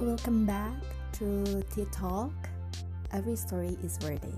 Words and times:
Welcome 0.00 0.48
back 0.48 0.80
to 1.20 1.60
Tea 1.76 1.84
Talk. 1.92 2.32
Every 3.12 3.36
story 3.36 3.76
is 3.84 4.00
worthy. 4.00 4.32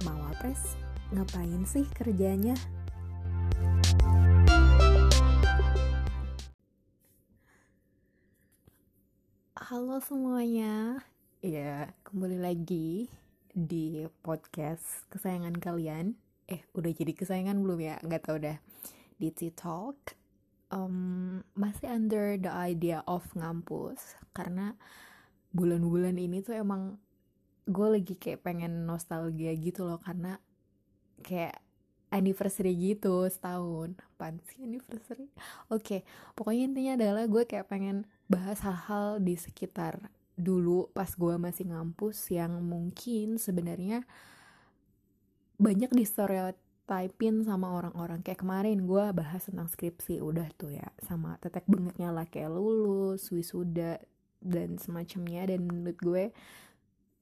Mau 0.00 0.16
apres? 0.32 0.80
Ngapain 1.12 1.60
sih 1.68 1.84
kerjanya? 1.92 2.56
Halo 9.60 10.00
semuanya. 10.00 11.04
Ya, 11.44 11.92
kembali 12.08 12.40
lagi 12.40 13.12
di 13.52 14.08
podcast 14.24 15.04
kesayangan 15.12 15.60
kalian. 15.60 16.16
Eh, 16.48 16.64
udah 16.72 16.96
jadi 16.96 17.12
kesayangan 17.12 17.60
belum 17.60 17.76
ya? 17.76 18.00
Nggak 18.00 18.24
tau 18.24 18.40
dah. 18.40 18.56
Di 19.20 19.28
Tea 19.36 19.52
Talk 19.52 20.21
um, 20.72 21.44
masih 21.52 21.92
under 21.92 22.40
the 22.40 22.50
idea 22.50 23.04
of 23.04 23.28
ngampus. 23.36 24.16
Karena 24.32 24.74
bulan-bulan 25.52 26.16
ini 26.16 26.40
tuh 26.40 26.56
emang 26.56 26.96
gue 27.68 27.88
lagi 27.92 28.16
kayak 28.16 28.42
pengen 28.42 28.88
nostalgia 28.88 29.52
gitu 29.54 29.84
loh. 29.84 30.00
Karena 30.00 30.40
kayak 31.20 31.60
anniversary 32.08 32.72
gitu 32.76 33.28
setahun. 33.28 34.00
Apaan 34.16 34.40
sih 34.48 34.64
anniversary? 34.64 35.28
Oke 35.68 35.80
okay, 35.84 36.00
pokoknya 36.32 36.62
intinya 36.72 36.92
adalah 36.96 37.24
gue 37.28 37.44
kayak 37.44 37.68
pengen 37.68 38.08
bahas 38.26 38.64
hal-hal 38.64 39.20
di 39.20 39.36
sekitar 39.36 40.08
dulu 40.32 40.88
pas 40.96 41.12
gue 41.12 41.36
masih 41.36 41.68
ngampus 41.68 42.32
yang 42.32 42.64
mungkin 42.64 43.36
sebenarnya 43.36 44.08
banyak 45.60 45.92
di 45.92 46.04
stereotip 46.08 46.61
typin 46.92 47.40
sama 47.48 47.72
orang-orang. 47.72 48.20
Kayak 48.20 48.44
kemarin 48.44 48.84
gue 48.84 49.04
bahas 49.16 49.48
tentang 49.48 49.72
skripsi 49.72 50.20
udah 50.20 50.52
tuh 50.60 50.76
ya 50.76 50.92
sama 51.00 51.40
tetek 51.40 51.64
bengeknya 51.64 52.12
lah. 52.12 52.28
Kayak 52.28 52.52
lulus 52.52 53.32
wisuda 53.32 53.96
dan 54.44 54.76
semacamnya. 54.76 55.48
Dan 55.48 55.64
menurut 55.64 55.98
gue 56.04 56.24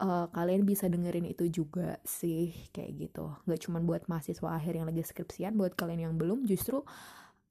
uh, 0.02 0.27
kalian 0.34 0.66
bisa 0.66 0.90
dengerin 0.90 1.30
itu 1.30 1.46
juga 1.46 2.02
sih 2.02 2.50
kayak 2.74 2.90
gitu. 2.98 3.30
Nggak 3.46 3.60
cuma 3.70 3.78
buat 3.78 4.02
mahasiswa 4.10 4.48
akhir 4.50 4.82
yang 4.82 4.90
lagi 4.90 5.06
skripsian 5.06 5.54
buat 5.54 5.78
kalian 5.78 6.10
yang 6.10 6.14
belum 6.18 6.50
justru 6.50 6.82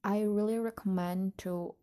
I 0.04 0.28
really 0.28 0.60
recommend 0.60 1.40
to 1.44 1.76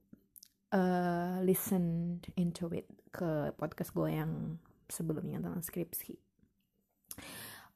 uh, 0.73 1.41
listen 1.41 2.21
into 2.37 2.69
it 2.73 2.89
ke 3.12 3.53
podcast 3.56 3.97
gue 3.97 4.12
yang 4.12 4.61
sebelumnya 4.89 5.41
tentang 5.41 5.65
skripsi 5.65 6.26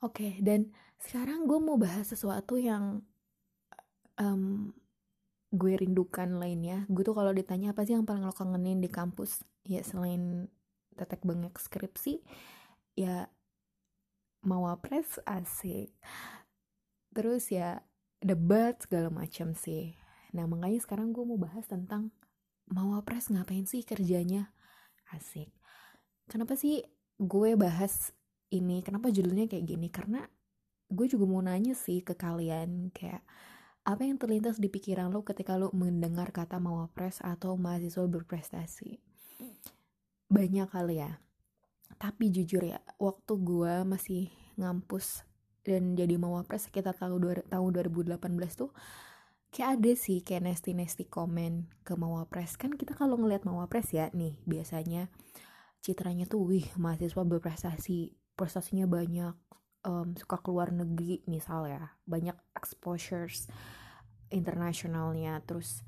oke 0.00 0.16
okay, 0.16 0.32
dan 0.40 0.72
sekarang 1.00 1.48
gue 1.48 1.56
mau 1.56 1.80
bahas 1.80 2.08
sesuatu 2.12 2.60
yang 2.60 3.00
um, 4.20 4.72
gue 5.50 5.72
rindukan 5.74 6.38
lainnya. 6.38 6.86
Gue 6.86 7.02
tuh 7.02 7.16
kalau 7.16 7.34
ditanya 7.34 7.74
apa 7.74 7.82
sih 7.82 7.98
yang 7.98 8.06
paling 8.06 8.22
lo 8.22 8.34
kangenin 8.34 8.78
di 8.78 8.90
kampus, 8.92 9.42
ya 9.66 9.82
selain 9.82 10.46
tetek 10.94 11.24
bengek 11.26 11.58
skripsi, 11.58 12.22
ya 12.94 13.26
mau 14.46 14.70
apres 14.70 15.18
asik. 15.26 15.90
Terus 17.10 17.50
ya 17.50 17.82
debat 18.22 18.78
segala 18.78 19.10
macam 19.10 19.56
sih. 19.58 19.98
Nah 20.36 20.46
makanya 20.46 20.78
sekarang 20.84 21.10
gue 21.10 21.24
mau 21.26 21.40
bahas 21.40 21.66
tentang 21.66 22.14
mau 22.70 22.94
apres 22.94 23.26
ngapain 23.32 23.66
sih 23.66 23.82
kerjanya 23.82 24.54
asik. 25.10 25.50
Kenapa 26.30 26.54
sih 26.54 26.86
gue 27.18 27.50
bahas 27.58 28.14
ini? 28.50 28.82
Kenapa 28.82 29.10
judulnya 29.10 29.46
kayak 29.46 29.64
gini? 29.66 29.88
Karena 29.90 30.22
gue 30.90 31.06
juga 31.06 31.24
mau 31.30 31.38
nanya 31.40 31.72
sih 31.78 32.02
ke 32.02 32.18
kalian 32.18 32.90
kayak 32.90 33.22
apa 33.86 34.02
yang 34.04 34.20
terlintas 34.20 34.60
di 34.60 34.68
pikiran 34.68 35.08
lo 35.08 35.24
ketika 35.24 35.56
lo 35.56 35.72
mendengar 35.72 36.34
kata 36.34 36.60
mawapres 36.60 37.22
atau 37.24 37.56
mahasiswa 37.56 38.04
berprestasi 38.04 39.00
banyak 40.28 40.68
kali 40.68 41.00
ya 41.00 41.22
tapi 41.96 42.28
jujur 42.34 42.60
ya 42.60 42.82
waktu 43.00 43.32
gue 43.40 43.74
masih 43.86 44.34
ngampus 44.58 45.24
dan 45.64 45.96
jadi 45.96 46.18
mawapres 46.20 46.68
sekitar 46.68 46.92
tahun 46.92 47.46
tahun 47.48 47.70
2018 47.70 48.20
tuh 48.54 48.70
kayak 49.50 49.80
ada 49.80 49.92
sih 49.96 50.22
kayak 50.22 50.44
nasty 50.46 50.76
nasty 50.76 51.06
komen 51.08 51.70
ke 51.82 51.96
mawapres 51.96 52.54
kan 52.60 52.74
kita 52.74 52.94
kalau 52.94 53.16
ngelihat 53.16 53.46
mawapres 53.48 53.90
ya 53.90 54.12
nih 54.12 54.38
biasanya 54.46 55.08
citranya 55.80 56.28
tuh 56.28 56.44
wih 56.44 56.68
mahasiswa 56.76 57.24
berprestasi 57.24 58.19
prestasinya 58.40 58.88
banyak 58.88 59.36
um, 59.84 60.16
suka 60.16 60.40
keluar 60.40 60.72
negeri 60.72 61.20
misal 61.28 61.68
ya 61.68 61.92
banyak 62.08 62.36
exposures 62.56 63.44
internasionalnya. 64.32 65.44
Terus 65.44 65.84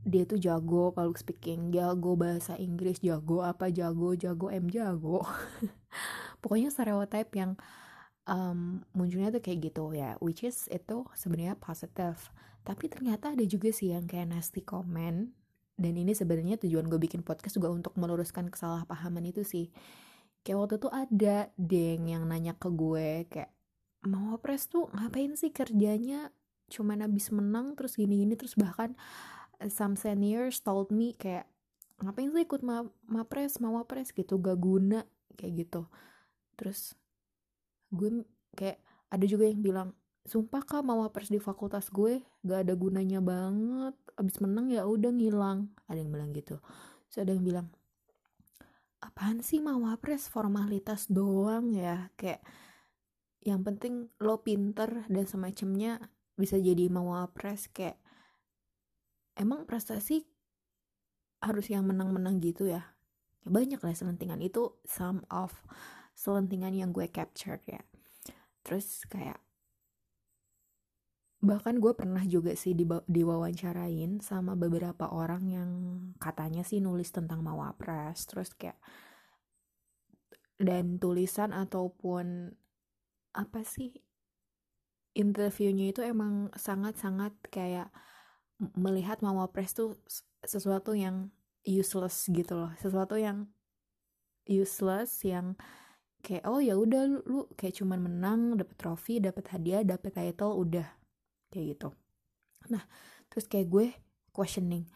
dia 0.00 0.24
tuh 0.24 0.40
jago 0.40 0.96
public 0.96 1.20
speaking 1.20 1.74
jago 1.76 2.16
bahasa 2.16 2.56
Inggris 2.56 3.02
jago 3.04 3.42
apa 3.42 3.68
jago 3.74 4.14
jago 4.14 4.46
M 4.54 4.70
jago. 4.70 5.26
Pokoknya 6.42 6.72
stereotype 6.72 7.34
yang 7.36 7.58
um, 8.24 8.80
munculnya 8.96 9.34
tuh 9.34 9.42
kayak 9.44 9.74
gitu 9.74 9.92
ya 9.92 10.16
which 10.22 10.46
is 10.46 10.70
itu 10.70 11.04
sebenarnya 11.18 11.58
positive. 11.58 12.30
Tapi 12.62 12.92
ternyata 12.92 13.32
ada 13.34 13.44
juga 13.44 13.72
sih 13.72 13.92
yang 13.92 14.06
kayak 14.06 14.30
nasty 14.30 14.62
comment. 14.62 15.32
Dan 15.80 15.96
ini 15.96 16.12
sebenarnya 16.12 16.60
tujuan 16.60 16.92
gue 16.92 17.00
bikin 17.00 17.24
podcast 17.24 17.56
juga 17.56 17.72
untuk 17.72 17.96
meluruskan 17.96 18.52
kesalahpahaman 18.52 19.32
itu 19.32 19.40
sih 19.48 19.72
kayak 20.40 20.58
waktu 20.58 20.76
itu 20.80 20.88
ada 20.88 21.36
deng 21.56 22.08
yang 22.08 22.24
nanya 22.24 22.56
ke 22.56 22.68
gue 22.72 23.28
kayak 23.28 23.52
mau 24.08 24.40
pres 24.40 24.68
tuh 24.68 24.88
ngapain 24.96 25.36
sih 25.36 25.52
kerjanya? 25.52 26.32
Cuman 26.72 27.04
habis 27.04 27.28
menang 27.34 27.76
terus 27.76 27.98
gini-gini. 27.98 28.32
Terus 28.38 28.56
bahkan 28.56 28.96
eh, 29.60 29.68
some 29.68 29.98
seniors 29.98 30.64
told 30.64 30.88
me 30.88 31.12
kayak 31.18 31.44
ngapain 32.00 32.32
sih 32.32 32.48
ikut 32.48 32.64
ma 32.64 32.80
mapres 33.04 33.60
mau 33.60 33.76
pres 33.84 34.08
gitu 34.16 34.40
gak 34.40 34.56
guna 34.56 35.04
kayak 35.36 35.68
gitu. 35.68 35.84
Terus 36.56 36.96
gue 37.92 38.24
kayak 38.56 38.80
ada 39.12 39.24
juga 39.28 39.44
yang 39.44 39.60
bilang 39.60 39.88
sumpah 40.24 40.62
kak 40.64 40.84
mau 40.86 41.04
pres 41.12 41.28
di 41.28 41.42
fakultas 41.42 41.92
gue 41.92 42.24
gak 42.40 42.64
ada 42.64 42.72
gunanya 42.72 43.20
banget. 43.20 43.92
Abis 44.16 44.40
menang 44.40 44.72
ya 44.72 44.88
udah 44.88 45.12
ngilang. 45.12 45.68
Ada 45.92 46.00
yang 46.00 46.12
bilang 46.12 46.30
gitu. 46.32 46.56
So 47.12 47.20
ada 47.20 47.36
yang 47.36 47.44
bilang 47.44 47.68
apaan 49.00 49.40
sih 49.40 49.58
mau 49.60 49.80
wapres? 49.84 50.28
Formalitas 50.28 51.08
doang 51.08 51.72
ya. 51.72 52.12
Kayak 52.14 52.44
yang 53.40 53.64
penting 53.64 54.12
lo 54.20 54.44
pinter 54.44 55.08
dan 55.08 55.24
semacamnya 55.24 55.98
bisa 56.36 56.60
jadi 56.60 56.86
mau 56.92 57.16
wapres. 57.16 57.68
Kayak 57.72 57.98
emang 59.36 59.64
prestasi 59.64 60.24
harus 61.40 61.66
yang 61.72 61.88
menang-menang 61.88 62.38
gitu 62.44 62.68
ya? 62.68 62.84
ya 63.40 63.48
banyak 63.48 63.80
lah 63.80 63.96
selentingan. 63.96 64.44
Itu 64.44 64.80
some 64.84 65.24
of 65.32 65.52
selentingan 66.12 66.76
yang 66.76 66.92
gue 66.92 67.08
capture 67.08 67.58
ya. 67.64 67.80
Terus 68.60 69.08
kayak 69.08 69.40
bahkan 71.40 71.80
gue 71.80 71.96
pernah 71.96 72.20
juga 72.28 72.52
sih 72.52 72.76
di 72.76 72.84
diwawancarain 72.84 74.20
sama 74.20 74.52
beberapa 74.52 75.08
orang 75.08 75.42
yang 75.48 75.70
katanya 76.20 76.60
sih 76.60 76.84
nulis 76.84 77.08
tentang 77.08 77.40
mawapres. 77.40 78.28
Terus 78.28 78.52
kayak 78.52 78.76
dan 80.60 81.00
tulisan 81.00 81.56
ataupun 81.56 82.52
apa 83.32 83.64
sih 83.64 83.96
interviewnya 85.16 85.96
itu 85.96 86.04
emang 86.04 86.52
sangat-sangat 86.52 87.32
kayak 87.48 87.88
melihat 88.76 89.24
mawapres 89.24 89.72
tuh 89.72 89.96
sesuatu 90.44 90.92
yang 90.92 91.32
useless 91.64 92.28
gitu 92.28 92.52
loh. 92.52 92.72
Sesuatu 92.76 93.16
yang 93.16 93.48
useless 94.44 95.24
yang 95.24 95.56
kayak 96.20 96.44
oh 96.44 96.60
ya 96.60 96.76
udah 96.76 97.08
lu, 97.08 97.18
lu 97.24 97.40
kayak 97.56 97.80
cuman 97.80 98.04
menang 98.04 98.40
dapet 98.60 98.76
trofi 98.76 99.16
dapet 99.24 99.48
hadiah 99.48 99.80
dapet 99.80 100.12
title 100.12 100.52
udah 100.60 100.99
kayak 101.50 101.76
gitu. 101.76 101.88
Nah 102.72 102.82
terus 103.30 103.46
kayak 103.46 103.68
gue 103.70 103.86
questioning 104.34 104.86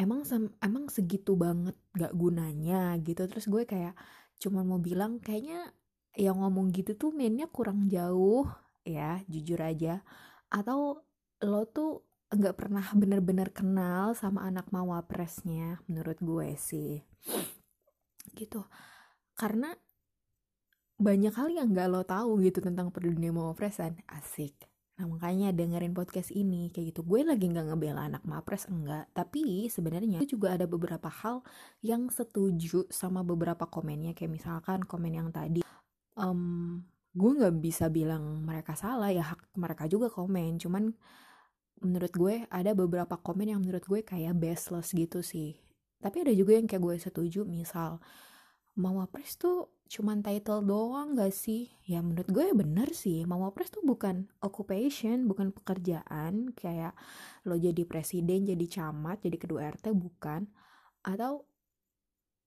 emang 0.00 0.22
emang 0.62 0.88
segitu 0.88 1.34
banget 1.36 1.76
gak 1.92 2.14
gunanya? 2.14 2.96
Gitu. 3.02 3.26
Terus 3.26 3.46
gue 3.50 3.62
kayak 3.66 3.94
cuman 4.40 4.64
mau 4.64 4.80
bilang 4.80 5.20
kayaknya 5.20 5.74
yang 6.16 6.42
ngomong 6.42 6.74
gitu 6.74 6.96
tuh 6.98 7.10
mainnya 7.14 7.46
kurang 7.46 7.86
jauh 7.92 8.48
ya 8.86 9.20
jujur 9.28 9.60
aja. 9.60 10.02
Atau 10.48 11.04
lo 11.44 11.62
tuh 11.70 12.06
nggak 12.30 12.54
pernah 12.54 12.86
bener-bener 12.94 13.50
kenal 13.50 14.14
sama 14.14 14.46
anak 14.46 14.70
mawapresnya 14.70 15.82
menurut 15.90 16.18
gue 16.22 16.48
sih. 16.56 17.02
Gitu. 18.32 18.62
Karena 19.34 19.74
banyak 21.00 21.32
hal 21.32 21.48
yang 21.48 21.72
gak 21.72 21.88
lo 21.88 22.04
tahu 22.04 22.44
gitu 22.44 22.60
tentang 22.60 22.92
perdunia 22.92 23.32
presan 23.56 23.96
asik. 24.06 24.70
Nah 25.00 25.08
makanya 25.08 25.48
dengerin 25.56 25.96
podcast 25.96 26.28
ini. 26.28 26.68
Kayak 26.68 26.92
gitu. 26.92 27.00
Gue 27.08 27.24
lagi 27.24 27.48
nggak 27.48 27.72
ngebela 27.72 28.04
anak 28.04 28.20
mapres 28.28 28.68
enggak. 28.68 29.08
Tapi 29.16 29.64
sebenarnya 29.72 30.20
juga 30.28 30.52
ada 30.52 30.68
beberapa 30.68 31.08
hal 31.08 31.40
yang 31.80 32.12
setuju 32.12 32.84
sama 32.92 33.24
beberapa 33.24 33.64
komennya. 33.64 34.12
Kayak 34.12 34.36
misalkan 34.36 34.84
komen 34.84 35.16
yang 35.16 35.32
tadi 35.32 35.64
um, 36.20 36.84
gue 37.16 37.30
nggak 37.32 37.56
bisa 37.64 37.88
bilang 37.88 38.44
mereka 38.44 38.76
salah. 38.76 39.08
Ya 39.08 39.24
hak 39.24 39.56
mereka 39.56 39.88
juga 39.88 40.12
komen. 40.12 40.60
Cuman 40.60 40.92
menurut 41.80 42.12
gue 42.12 42.44
ada 42.52 42.76
beberapa 42.76 43.16
komen 43.16 43.56
yang 43.56 43.64
menurut 43.64 43.88
gue 43.88 44.04
kayak 44.04 44.36
baseless 44.36 44.92
gitu 44.92 45.24
sih. 45.24 45.56
Tapi 45.96 46.28
ada 46.28 46.32
juga 46.36 46.60
yang 46.60 46.68
kayak 46.68 46.84
gue 46.84 46.96
setuju 47.00 47.48
misal 47.48 48.04
Mawapres 48.78 49.34
tuh 49.34 49.82
cuman 49.90 50.22
title 50.22 50.62
doang 50.62 51.18
gak 51.18 51.34
sih? 51.34 51.66
Ya 51.90 51.98
menurut 51.98 52.30
gue 52.30 52.46
bener 52.54 52.94
sih, 52.94 53.26
Mawapres 53.26 53.74
tuh 53.74 53.82
bukan 53.82 54.30
occupation, 54.38 55.26
bukan 55.26 55.50
pekerjaan 55.50 56.54
kayak 56.54 56.94
lo 57.48 57.58
jadi 57.58 57.82
presiden, 57.82 58.46
jadi 58.46 58.66
camat, 58.70 59.26
jadi 59.26 59.36
kedua 59.42 59.74
RT, 59.74 59.90
bukan. 59.90 60.46
Atau 61.02 61.50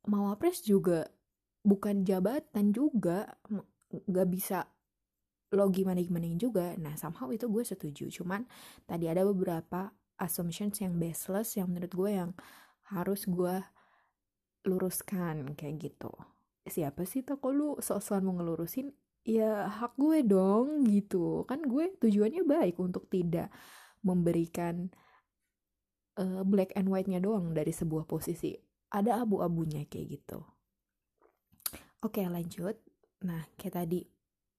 Mawapres 0.07 0.63
juga 0.63 1.07
bukan 1.63 2.07
jabatan 2.07 2.71
juga, 2.71 3.39
gak 3.91 4.27
bisa 4.31 4.67
lo 5.53 5.69
gimana-gimana 5.69 6.27
juga. 6.39 6.73
Nah 6.79 6.95
somehow 6.95 7.29
itu 7.29 7.45
gue 7.51 7.63
setuju, 7.67 8.09
cuman 8.09 8.47
tadi 8.87 9.11
ada 9.11 9.27
beberapa 9.27 9.91
assumptions 10.17 10.79
yang 10.79 10.95
baseless 10.97 11.59
yang 11.59 11.69
menurut 11.69 11.93
gue 11.93 12.11
yang 12.15 12.31
harus 12.89 13.27
gue 13.27 13.59
luruskan 14.63 15.55
kayak 15.55 15.91
gitu. 15.91 16.11
Siapa 16.63 17.03
sih 17.03 17.23
tak 17.27 17.43
lu 17.51 17.75
sok-sokan 17.79 18.23
mau 18.23 18.35
ngelurusin? 18.39 18.95
Ya 19.23 19.67
hak 19.67 19.95
gue 19.99 20.23
dong 20.23 20.87
gitu. 20.87 21.43
Kan 21.47 21.63
gue 21.67 21.95
tujuannya 21.99 22.43
baik 22.43 22.79
untuk 22.79 23.07
tidak 23.11 23.51
memberikan 24.03 24.91
uh, 26.19 26.43
black 26.43 26.75
and 26.75 26.91
white-nya 26.91 27.19
doang 27.23 27.51
dari 27.55 27.71
sebuah 27.71 28.07
posisi. 28.07 28.55
Ada 28.91 29.23
abu-abunya 29.23 29.87
kayak 29.87 30.07
gitu. 30.19 30.39
Oke 32.03 32.23
lanjut. 32.27 32.79
Nah 33.23 33.47
kayak 33.59 33.75
tadi. 33.83 34.01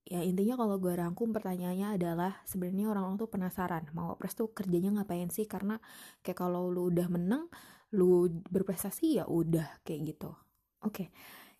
Ya 0.05 0.21
intinya 0.21 0.61
kalau 0.61 0.77
gue 0.77 0.93
rangkum 0.93 1.33
pertanyaannya 1.33 1.97
adalah 1.97 2.45
sebenarnya 2.45 2.93
orang-orang 2.93 3.17
tuh 3.17 3.31
penasaran 3.33 3.89
mau 3.97 4.12
pres 4.21 4.37
tuh 4.37 4.53
kerjanya 4.53 5.01
ngapain 5.01 5.33
sih? 5.33 5.49
Karena 5.49 5.81
kayak 6.21 6.45
kalau 6.45 6.69
lu 6.69 6.93
udah 6.93 7.09
menang 7.09 7.49
lu 7.94 8.43
berprestasi 8.50 9.23
ya 9.23 9.25
udah 9.31 9.81
kayak 9.87 10.12
gitu. 10.12 10.35
Oke 10.82 11.08
okay 11.08 11.08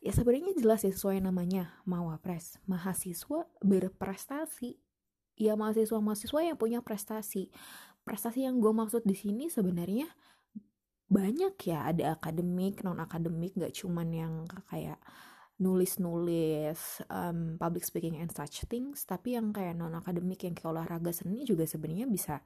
ya 0.04 0.12
sebenarnya 0.12 0.52
jelas 0.60 0.84
ya 0.84 0.92
sesuai 0.92 1.25
namanya 1.25 1.81
mawapres. 1.88 2.60
Mahasiswa 2.69 3.48
berprestasi. 3.64 4.76
Ya 5.34 5.56
mahasiswa-mahasiswa 5.58 6.40
yang 6.44 6.60
punya 6.60 6.84
prestasi. 6.84 7.50
Prestasi 8.04 8.44
yang 8.44 8.60
gue 8.60 8.70
maksud 8.70 9.02
di 9.08 9.16
sini 9.16 9.48
sebenarnya 9.48 10.12
banyak 11.08 11.56
ya. 11.64 11.88
Ada 11.88 12.20
akademik 12.20 12.84
non 12.84 13.00
akademik 13.00 13.56
gak 13.56 13.72
cuman 13.72 14.08
yang 14.12 14.34
kayak 14.69 15.00
nulis-nulis 15.56 17.00
um, 17.08 17.56
public 17.56 17.86
speaking 17.86 18.19
and 18.19 18.34
such 18.34 18.66
things 18.66 19.06
tapi 19.06 19.38
yang 19.38 19.54
kayak 19.54 19.78
non 19.78 19.94
akademik 19.94 20.42
yang 20.42 20.50
kayak 20.50 20.66
olahraga 20.66 21.14
seni 21.14 21.46
juga 21.46 21.62
sebenarnya 21.62 22.10
bisa 22.10 22.42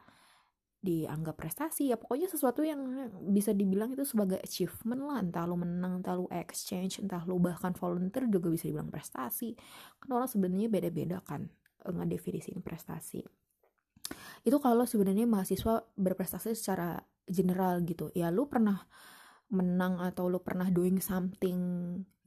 dianggap 0.88 1.36
prestasi 1.36 1.92
ya 1.92 2.00
pokoknya 2.00 2.32
sesuatu 2.32 2.64
yang 2.64 2.80
bisa 3.28 3.52
dibilang 3.52 3.92
itu 3.92 4.08
sebagai 4.08 4.40
achievement 4.40 5.04
lah. 5.04 5.20
Entah 5.20 5.44
lu 5.44 5.60
menang 5.60 6.00
entah 6.00 6.16
lu 6.16 6.24
exchange 6.32 7.04
entah 7.04 7.28
lu 7.28 7.36
bahkan 7.36 7.76
volunteer 7.76 8.24
juga 8.32 8.48
bisa 8.48 8.72
dibilang 8.72 8.88
prestasi. 8.88 9.52
Kan 10.00 10.08
orang 10.16 10.32
sebenarnya 10.32 10.72
beda-beda 10.72 11.20
kan 11.20 11.52
eh, 11.84 11.92
ngedefinisin 11.92 12.64
prestasi. 12.64 13.20
Itu 14.40 14.56
kalau 14.64 14.88
sebenarnya 14.88 15.28
mahasiswa 15.28 15.84
berprestasi 15.92 16.56
secara 16.56 16.96
general 17.28 17.84
gitu. 17.84 18.08
Ya 18.16 18.32
lu 18.32 18.48
pernah 18.48 18.88
menang 19.52 20.00
atau 20.00 20.28
lu 20.28 20.40
pernah 20.40 20.72
doing 20.72 21.00
something 21.00 21.60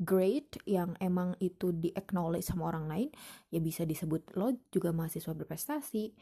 great 0.01 0.57
yang 0.65 0.97
emang 0.97 1.37
itu 1.37 1.69
di 1.69 1.93
acknowledge 1.93 2.49
sama 2.49 2.73
orang 2.73 2.89
lain 2.89 3.09
ya 3.53 3.61
bisa 3.61 3.85
disebut 3.85 4.33
lo 4.33 4.57
juga 4.73 4.89
mahasiswa 4.89 5.29
berprestasi 5.37 6.17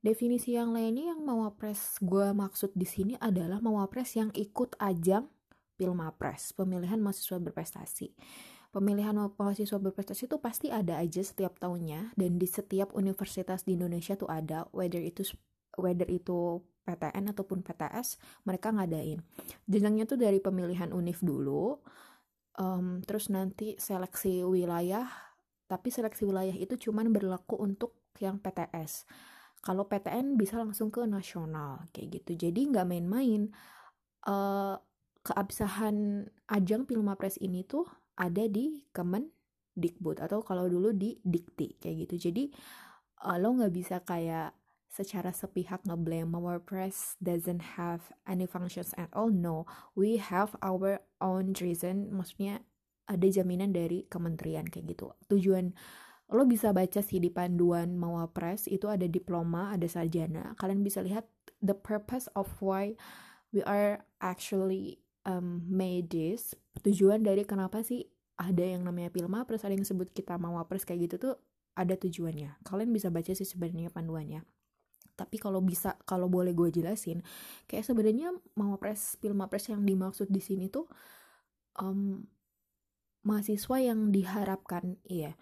Definisi 0.00 0.56
yang 0.56 0.72
lainnya 0.72 1.12
yang 1.12 1.20
mawapres 1.20 2.00
gue 2.00 2.32
maksud 2.32 2.72
di 2.72 2.88
sini 2.88 3.20
adalah 3.20 3.60
mawapres 3.60 4.16
yang 4.16 4.32
ikut 4.32 4.80
ajang 4.80 5.28
Pilmapres, 5.76 6.56
pemilihan 6.56 7.00
mahasiswa 7.00 7.40
berprestasi. 7.40 8.12
Pemilihan 8.72 9.12
mahasiswa 9.16 9.76
berprestasi 9.76 10.28
itu 10.28 10.36
pasti 10.40 10.68
ada 10.68 11.00
aja 11.00 11.20
setiap 11.24 11.56
tahunnya 11.56 12.16
dan 12.16 12.36
di 12.36 12.44
setiap 12.44 12.92
universitas 12.96 13.64
di 13.64 13.76
Indonesia 13.76 14.16
tuh 14.16 14.28
ada, 14.28 14.68
whether 14.72 15.00
itu 15.00 15.24
whether 15.76 16.08
itu 16.08 16.60
PTN 16.84 17.32
ataupun 17.32 17.60
PTS, 17.60 18.20
mereka 18.44 18.72
ngadain. 18.72 19.20
Jenjangnya 19.68 20.04
tuh 20.04 20.20
dari 20.20 20.40
pemilihan 20.40 20.92
univ 20.92 21.20
dulu, 21.24 21.80
um, 22.56 23.00
terus 23.04 23.32
nanti 23.32 23.76
seleksi 23.80 24.44
wilayah, 24.44 25.08
tapi 25.64 25.88
seleksi 25.88 26.28
wilayah 26.28 26.56
itu 26.56 26.88
cuman 26.88 27.08
berlaku 27.08 27.56
untuk 27.56 27.96
yang 28.20 28.36
PTS 28.36 29.04
kalau 29.60 29.84
PTN 29.84 30.40
bisa 30.40 30.56
langsung 30.56 30.88
ke 30.88 31.04
nasional 31.04 31.84
kayak 31.92 32.20
gitu. 32.20 32.48
Jadi 32.48 32.72
nggak 32.72 32.88
main-main. 32.88 33.52
Uh, 34.20 34.76
keabsahan 35.20 36.28
ajang 36.48 36.88
Pilmapres 36.88 37.36
ini 37.40 37.64
tuh 37.64 37.84
ada 38.16 38.48
di 38.48 38.84
Kemendikbud 38.92 40.20
atau 40.20 40.40
kalau 40.40 40.64
dulu 40.68 40.96
di 40.96 41.20
Dikti 41.20 41.76
kayak 41.76 42.08
gitu. 42.08 42.30
Jadi 42.30 42.44
uh, 43.24 43.36
lo 43.36 43.56
nggak 43.56 43.72
bisa 43.72 44.00
kayak 44.00 44.56
secara 44.90 45.30
sepihak 45.30 45.86
ngeblame 45.86 46.34
our 46.34 46.58
press 46.58 47.14
doesn't 47.22 47.78
have 47.78 48.10
any 48.24 48.48
functions 48.48 48.96
at 48.96 49.12
all. 49.12 49.28
No 49.28 49.68
we 49.92 50.16
have 50.16 50.56
our 50.64 51.04
own 51.20 51.52
reason. 51.60 52.08
Maksudnya 52.12 52.64
ada 53.10 53.26
jaminan 53.28 53.76
dari 53.76 54.08
kementerian 54.08 54.64
kayak 54.66 54.96
gitu. 54.96 55.12
Tujuan 55.28 55.76
lo 56.30 56.46
bisa 56.46 56.70
baca 56.70 57.02
sih 57.02 57.18
di 57.18 57.28
panduan 57.28 57.98
Mawapres 57.98 58.70
itu 58.70 58.86
ada 58.86 59.04
diploma, 59.10 59.74
ada 59.74 59.86
sarjana. 59.90 60.54
Kalian 60.54 60.86
bisa 60.86 61.02
lihat 61.02 61.26
the 61.58 61.74
purpose 61.74 62.30
of 62.38 62.46
why 62.62 62.94
we 63.50 63.60
are 63.66 64.06
actually 64.22 65.02
um, 65.26 65.66
made 65.66 66.14
this. 66.14 66.54
Tujuan 66.86 67.26
dari 67.26 67.42
kenapa 67.42 67.82
sih 67.82 68.06
ada 68.38 68.62
yang 68.62 68.86
namanya 68.86 69.10
Pilmapres, 69.10 69.66
ada 69.66 69.74
yang 69.74 69.84
sebut 69.84 70.08
kita 70.14 70.38
Mawapres 70.38 70.86
kayak 70.86 71.10
gitu 71.10 71.16
tuh 71.18 71.34
ada 71.74 71.98
tujuannya. 71.98 72.62
Kalian 72.62 72.90
bisa 72.94 73.10
baca 73.10 73.34
sih 73.34 73.46
sebenarnya 73.46 73.90
panduannya. 73.90 74.46
Tapi 75.18 75.36
kalau 75.36 75.60
bisa, 75.60 76.00
kalau 76.08 76.32
boleh 76.32 76.56
gue 76.56 76.72
jelasin, 76.72 77.20
kayak 77.68 77.84
sebenarnya 77.84 78.32
Mawapres, 78.56 79.20
Pilmapres 79.20 79.68
yang 79.68 79.84
dimaksud 79.84 80.32
di 80.32 80.40
sini 80.40 80.72
tuh 80.72 80.88
um, 81.76 82.24
mahasiswa 83.26 83.76
yang 83.82 84.14
diharapkan, 84.14 84.96
iya 85.04 85.36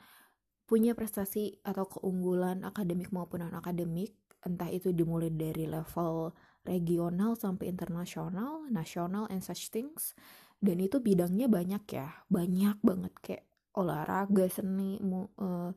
punya 0.68 0.92
prestasi 0.92 1.64
atau 1.64 1.88
keunggulan 1.88 2.60
akademik 2.60 3.08
maupun 3.08 3.40
non 3.40 3.56
akademik 3.56 4.12
entah 4.44 4.68
itu 4.68 4.92
dimulai 4.92 5.32
dari 5.32 5.66
level 5.66 6.30
regional 6.62 7.34
sampai 7.34 7.72
internasional, 7.72 8.68
nasional 8.68 9.24
and 9.32 9.40
such 9.40 9.72
things 9.72 10.12
dan 10.60 10.76
itu 10.78 11.00
bidangnya 11.00 11.48
banyak 11.48 11.82
ya. 11.88 12.12
Banyak 12.28 12.84
banget 12.84 13.14
kayak 13.24 13.44
olahraga 13.78 14.46
seni 14.52 15.00
mu, 15.00 15.32
uh, 15.40 15.72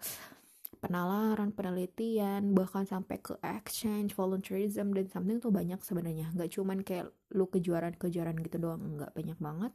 penalaran 0.82 1.54
penelitian 1.54 2.58
bahkan 2.58 2.84
sampai 2.84 3.22
ke 3.22 3.38
exchange 3.46 4.18
volunteerism 4.18 4.92
dan 4.92 5.08
something 5.08 5.38
tuh 5.40 5.54
banyak 5.54 5.80
sebenarnya. 5.80 6.34
Nggak 6.36 6.52
cuman 6.58 6.84
kayak 6.84 7.08
lu 7.32 7.48
kejuaraan 7.48 7.96
kejuaraan 7.96 8.38
gitu 8.44 8.58
doang 8.60 9.00
nggak 9.00 9.16
banyak 9.16 9.40
banget 9.40 9.74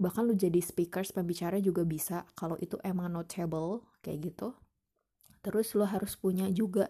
bahkan 0.00 0.24
lu 0.24 0.32
jadi 0.32 0.58
speakers 0.64 1.12
pembicara 1.12 1.60
juga 1.60 1.84
bisa 1.84 2.24
kalau 2.32 2.56
itu 2.56 2.80
emang 2.80 3.12
notable 3.12 3.84
kayak 4.00 4.32
gitu. 4.32 4.56
Terus 5.44 5.76
lo 5.76 5.84
harus 5.84 6.16
punya 6.16 6.48
juga 6.48 6.88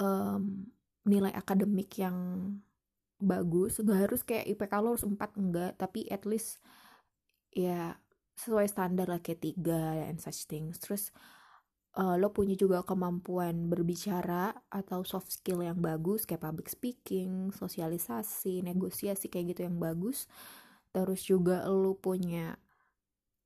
um, 0.00 0.64
nilai 1.04 1.30
akademik 1.36 1.92
yang 2.00 2.16
bagus. 3.20 3.76
Nggak 3.84 4.00
harus 4.08 4.20
kayak 4.24 4.48
IPK 4.48 4.72
lo 4.80 4.88
harus 4.96 5.04
4 5.04 5.20
enggak. 5.36 5.72
Tapi 5.76 6.08
at 6.08 6.24
least 6.24 6.58
ya 7.52 8.00
sesuai 8.32 8.64
standar 8.64 9.12
lah 9.12 9.20
kayak 9.20 9.44
tiga 9.44 10.08
and 10.08 10.16
such 10.16 10.48
things. 10.48 10.80
Terus 10.80 11.12
uh, 12.00 12.16
lo 12.16 12.32
punya 12.32 12.56
juga 12.56 12.80
kemampuan 12.80 13.68
berbicara 13.68 14.56
atau 14.72 15.04
soft 15.04 15.32
skill 15.32 15.60
yang 15.60 15.80
bagus 15.80 16.24
kayak 16.24 16.44
public 16.44 16.68
speaking 16.72 17.52
sosialisasi 17.52 18.64
negosiasi 18.64 19.28
kayak 19.28 19.56
gitu 19.56 19.68
yang 19.68 19.76
bagus 19.76 20.24
terus 20.92 21.24
juga 21.24 21.64
lu 21.68 21.96
punya 21.96 22.56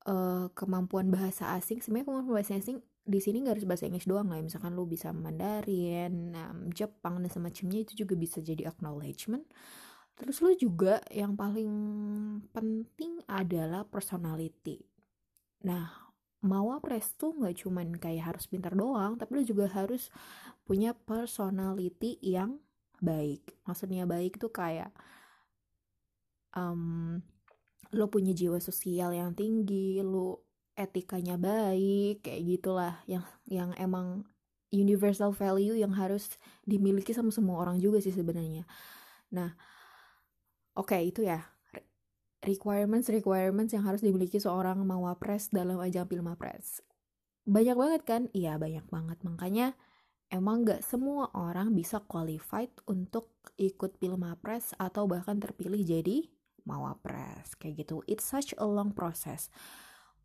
uh, 0.06 0.50
kemampuan 0.54 1.10
bahasa 1.10 1.54
asing 1.54 1.78
sebenarnya 1.82 2.06
kemampuan 2.10 2.42
bahasa 2.42 2.58
asing 2.58 2.82
di 3.06 3.22
sini 3.22 3.46
nggak 3.46 3.54
harus 3.62 3.66
bahasa 3.70 3.86
Inggris 3.86 4.10
doang 4.10 4.26
lah 4.26 4.42
misalkan 4.42 4.74
lu 4.74 4.82
bisa 4.82 5.14
Mandarin, 5.14 6.34
um, 6.34 6.58
Jepang 6.74 7.22
dan 7.22 7.30
semacamnya 7.30 7.86
itu 7.86 8.02
juga 8.02 8.18
bisa 8.18 8.42
jadi 8.42 8.66
acknowledgement. 8.66 9.46
Terus 10.18 10.42
lu 10.42 10.50
juga 10.58 10.98
yang 11.14 11.38
paling 11.38 11.70
penting 12.50 13.22
adalah 13.30 13.86
personality. 13.86 14.82
Nah 15.62 16.10
Mawapres 16.42 17.14
tuh 17.14 17.34
nggak 17.38 17.62
cuman 17.62 17.94
kayak 17.94 18.34
harus 18.34 18.50
pintar 18.50 18.74
doang 18.74 19.14
tapi 19.14 19.38
lu 19.38 19.42
juga 19.46 19.70
harus 19.70 20.10
punya 20.66 20.90
personality 20.90 22.18
yang 22.18 22.58
baik. 22.98 23.54
Maksudnya 23.70 24.02
baik 24.02 24.42
tuh 24.42 24.50
kayak 24.50 24.90
um, 26.58 27.22
lo 27.96 28.12
punya 28.12 28.36
jiwa 28.36 28.60
sosial 28.60 29.16
yang 29.16 29.32
tinggi 29.32 29.98
lo 30.04 30.44
etikanya 30.76 31.40
baik 31.40 32.20
kayak 32.20 32.42
gitulah 32.44 32.94
yang 33.08 33.24
yang 33.48 33.72
emang 33.80 34.28
universal 34.68 35.32
value 35.32 35.72
yang 35.72 35.96
harus 35.96 36.36
dimiliki 36.68 37.16
sama 37.16 37.32
semua 37.32 37.64
orang 37.64 37.80
juga 37.80 37.98
sih 38.04 38.12
sebenarnya. 38.12 38.68
Nah 39.32 39.56
oke 40.76 40.92
okay, 40.92 41.08
itu 41.08 41.24
ya. 41.24 41.40
Requirements 42.44 43.10
requirements 43.10 43.72
yang 43.74 43.82
harus 43.82 44.04
dimiliki 44.04 44.38
seorang 44.38 44.78
mawapres 44.84 45.50
dalam 45.50 45.80
ajang 45.80 46.06
pilmapres 46.06 46.84
banyak 47.46 47.76
banget 47.78 48.02
kan? 48.02 48.22
Iya 48.34 48.58
banyak 48.58 48.90
banget. 48.90 49.18
Makanya 49.22 49.66
emang 50.28 50.66
gak 50.66 50.82
semua 50.82 51.30
orang 51.32 51.72
bisa 51.72 52.02
qualified 52.02 52.74
untuk 52.90 53.30
ikut 53.54 54.02
pilmapres 54.02 54.74
atau 54.76 55.06
bahkan 55.06 55.38
terpilih 55.38 55.86
jadi 55.86 56.26
mawapres 56.66 57.54
kayak 57.56 57.86
gitu 57.86 58.02
it's 58.10 58.26
such 58.26 58.52
a 58.58 58.66
long 58.66 58.90
process 58.92 59.48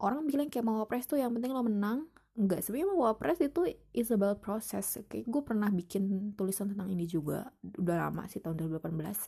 orang 0.01 0.25
bilang 0.25 0.49
kayak 0.49 0.65
mawapres 0.65 1.05
tuh 1.05 1.21
yang 1.21 1.31
penting 1.31 1.53
lo 1.53 1.61
menang 1.61 2.09
Enggak, 2.31 2.63
sebenarnya 2.63 2.95
mawapres 2.95 3.39
itu 3.43 3.61
is 3.91 4.07
about 4.07 4.39
process. 4.39 5.03
Kayak 5.11 5.27
gue 5.27 5.41
pernah 5.43 5.67
bikin 5.67 6.31
tulisan 6.39 6.71
tentang 6.71 6.87
ini 6.87 7.03
juga. 7.03 7.51
Udah 7.59 8.07
lama 8.07 8.23
sih 8.31 8.39
tahun 8.39 8.55
2018. 8.55 9.27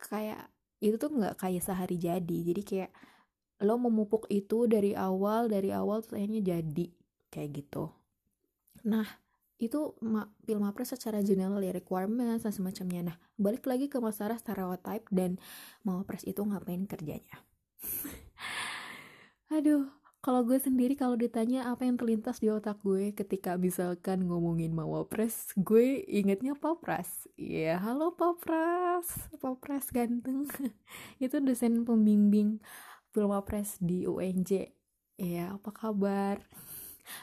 Kayak 0.00 0.48
itu 0.80 0.96
tuh 0.96 1.12
nggak 1.12 1.36
kayak 1.36 1.60
sehari 1.60 2.00
jadi. 2.00 2.38
Jadi 2.40 2.62
kayak 2.64 2.90
lo 3.68 3.76
memupuk 3.76 4.24
itu 4.32 4.64
dari 4.64 4.96
awal, 4.96 5.52
dari 5.52 5.76
awal 5.76 6.00
tuh 6.00 6.16
akhirnya 6.16 6.40
jadi. 6.40 6.86
Kayak 7.28 7.50
gitu. 7.52 7.92
Nah, 8.88 9.04
itu 9.56 9.96
Pilmapres 10.44 10.92
secara 10.92 11.24
general 11.24 11.64
ya 11.64 11.72
requirements 11.72 12.44
dan 12.44 12.52
semacamnya. 12.52 13.12
Nah, 13.12 13.16
balik 13.40 13.64
lagi 13.64 13.88
ke 13.88 13.96
masalah 13.96 14.36
stereotype 14.36 15.08
dan 15.08 15.40
Mawapres 15.80 16.28
itu 16.28 16.44
ngapain 16.44 16.84
kerjanya. 16.84 17.40
Aduh, 19.56 19.88
kalau 20.20 20.42
gue 20.42 20.58
sendiri 20.58 20.98
kalau 20.98 21.14
ditanya 21.14 21.70
apa 21.70 21.86
yang 21.86 21.96
terlintas 21.96 22.42
di 22.42 22.50
otak 22.50 22.82
gue 22.82 23.14
ketika 23.14 23.56
misalkan 23.56 24.26
ngomongin 24.28 24.74
Mawapres, 24.74 25.54
gue 25.56 26.04
ingetnya 26.04 26.58
Papras. 26.58 27.30
Iya, 27.38 27.76
yeah, 27.76 27.78
halo 27.78 28.12
Papras. 28.12 29.06
Papras 29.40 29.88
ganteng. 29.88 30.50
Itu 31.22 31.40
dosen 31.40 31.86
pembimbing 31.86 32.60
Pilmapres 33.14 33.80
di 33.80 34.04
UNJ. 34.04 34.74
Iya, 35.16 35.32
yeah, 35.32 35.48
apa 35.56 35.72
kabar? 35.72 36.44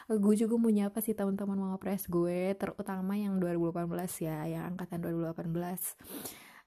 Gue 0.08 0.34
juga 0.34 0.54
mau 0.56 0.72
nyapa 0.72 0.98
sih 1.00 1.12
teman-teman 1.16 1.56
Mawapres 1.56 2.08
gue, 2.08 2.54
terutama 2.56 3.14
yang 3.16 3.40
2018 3.40 3.90
ya, 4.24 4.38
yang 4.48 4.74
angkatan 4.74 5.00
2018 5.02 5.54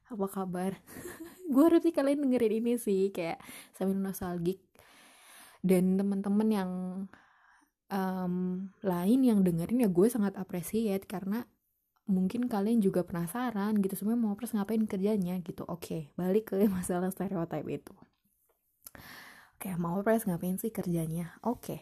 apa 0.08 0.26
kabar? 0.32 0.72
gue 1.52 1.64
harap 1.64 1.82
sih 1.84 1.96
kalian 1.96 2.24
dengerin 2.24 2.64
ini 2.64 2.74
sih 2.80 3.12
kayak 3.12 3.40
sambil 3.76 4.00
nostalgic 4.00 4.60
dan 5.64 6.00
teman-teman 6.00 6.50
yang 6.52 6.72
um, 7.92 8.68
lain 8.84 9.20
yang 9.24 9.40
dengerin 9.44 9.88
ya 9.88 9.90
gue 9.90 10.08
sangat 10.08 10.36
appreciate 10.36 11.08
karena 11.08 11.48
mungkin 12.08 12.48
kalian 12.48 12.80
juga 12.80 13.04
penasaran 13.04 13.84
gitu 13.84 14.00
sebenarnya 14.00 14.22
mau 14.24 14.36
pres 14.40 14.56
ngapain 14.56 14.84
kerjanya 14.88 15.36
gitu 15.44 15.68
oke 15.68 15.84
okay, 15.84 16.02
balik 16.16 16.56
ke 16.56 16.56
masalah 16.72 17.12
stereotip 17.12 17.68
itu 17.68 17.94
oke 17.96 19.60
okay, 19.60 19.76
mau 19.76 20.00
pres 20.04 20.24
ngapain 20.24 20.56
sih 20.56 20.72
kerjanya 20.72 21.36
oke 21.44 21.64
okay. 21.64 21.80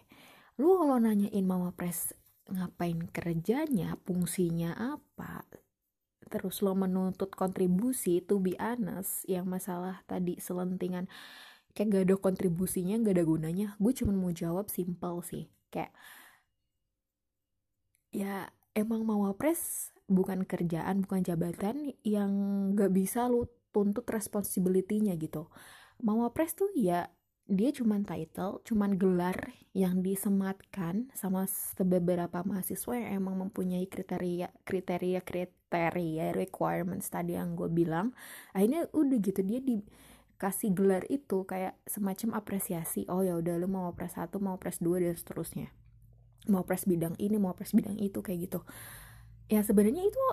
Lu 0.55 0.79
kalau 0.79 0.97
nanyain 0.99 1.45
mau 1.45 1.67
pres 1.75 2.15
ngapain 2.47 3.09
kerjanya 3.09 3.97
fungsinya 4.05 4.77
apa 4.77 5.43
terus 6.29 6.61
lo 6.65 6.73
menuntut 6.73 7.33
kontribusi 7.33 8.21
to 8.21 8.41
be 8.41 8.57
honest 8.57 9.25
yang 9.29 9.45
masalah 9.45 10.01
tadi 10.09 10.37
selentingan 10.41 11.05
kayak 11.75 11.87
gak 11.91 12.03
ada 12.07 12.15
kontribusinya 12.17 12.95
gak 13.03 13.19
ada 13.19 13.25
gunanya 13.27 13.67
gue 13.77 13.91
cuma 13.91 14.15
mau 14.15 14.31
jawab 14.31 14.71
simpel 14.71 15.19
sih. 15.21 15.51
Kayak 15.69 15.91
ya 18.15 18.47
emang 18.71 19.03
mau 19.03 19.27
wapres 19.27 19.91
bukan 20.07 20.47
kerjaan 20.47 21.03
bukan 21.03 21.21
jabatan 21.21 21.91
yang 22.07 22.31
gak 22.79 22.95
bisa 22.95 23.27
lu 23.27 23.43
tuntut 23.75 24.07
responsibility-nya 24.07 25.19
gitu. 25.19 25.51
Mau 25.99 26.23
wapres 26.23 26.55
tuh 26.55 26.71
ya 26.79 27.11
dia 27.45 27.69
cuman 27.69 28.01
title, 28.01 28.65
cuman 28.65 28.97
gelar 28.97 29.53
yang 29.77 30.01
disematkan 30.01 31.13
sama 31.13 31.45
beberapa 31.77 32.41
mahasiswa 32.41 32.97
yang 32.97 33.21
emang 33.21 33.37
mempunyai 33.47 33.85
kriteria 33.85 34.49
kriteria 34.65 35.21
kriteria 35.21 36.33
requirements 36.33 37.11
tadi 37.13 37.37
yang 37.37 37.53
gue 37.53 37.69
bilang. 37.69 38.17
Akhirnya 38.57 38.89
udah 38.89 39.17
gitu 39.21 39.45
dia 39.45 39.61
di 39.61 39.85
kasih 40.41 40.73
gelar 40.73 41.05
itu 41.07 41.45
kayak 41.47 41.79
semacam 41.87 42.35
apresiasi 42.35 43.07
oh 43.07 43.23
ya 43.23 43.39
udah 43.39 43.55
lu 43.55 43.71
mau 43.71 43.95
pres 43.95 44.19
satu 44.19 44.43
mau 44.43 44.57
pres 44.57 44.81
dua 44.81 44.97
dan 44.97 45.13
seterusnya. 45.13 45.69
Mau 46.49 46.65
pres 46.65 46.89
bidang 46.89 47.13
ini 47.21 47.37
mau 47.37 47.53
pres 47.53 47.77
bidang 47.77 48.01
itu 48.01 48.25
kayak 48.25 48.49
gitu. 48.49 48.65
Ya 49.53 49.61
sebenarnya 49.61 50.01
itu 50.01 50.23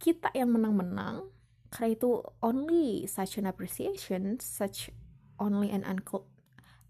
kita 0.00 0.32
yang 0.32 0.56
menang-menang 0.56 1.28
karena 1.68 1.88
itu 1.92 2.24
only 2.40 3.04
such 3.04 3.36
an 3.36 3.44
appreciation 3.44 4.40
such 4.40 4.88
only 5.38 5.72
an 5.72 5.86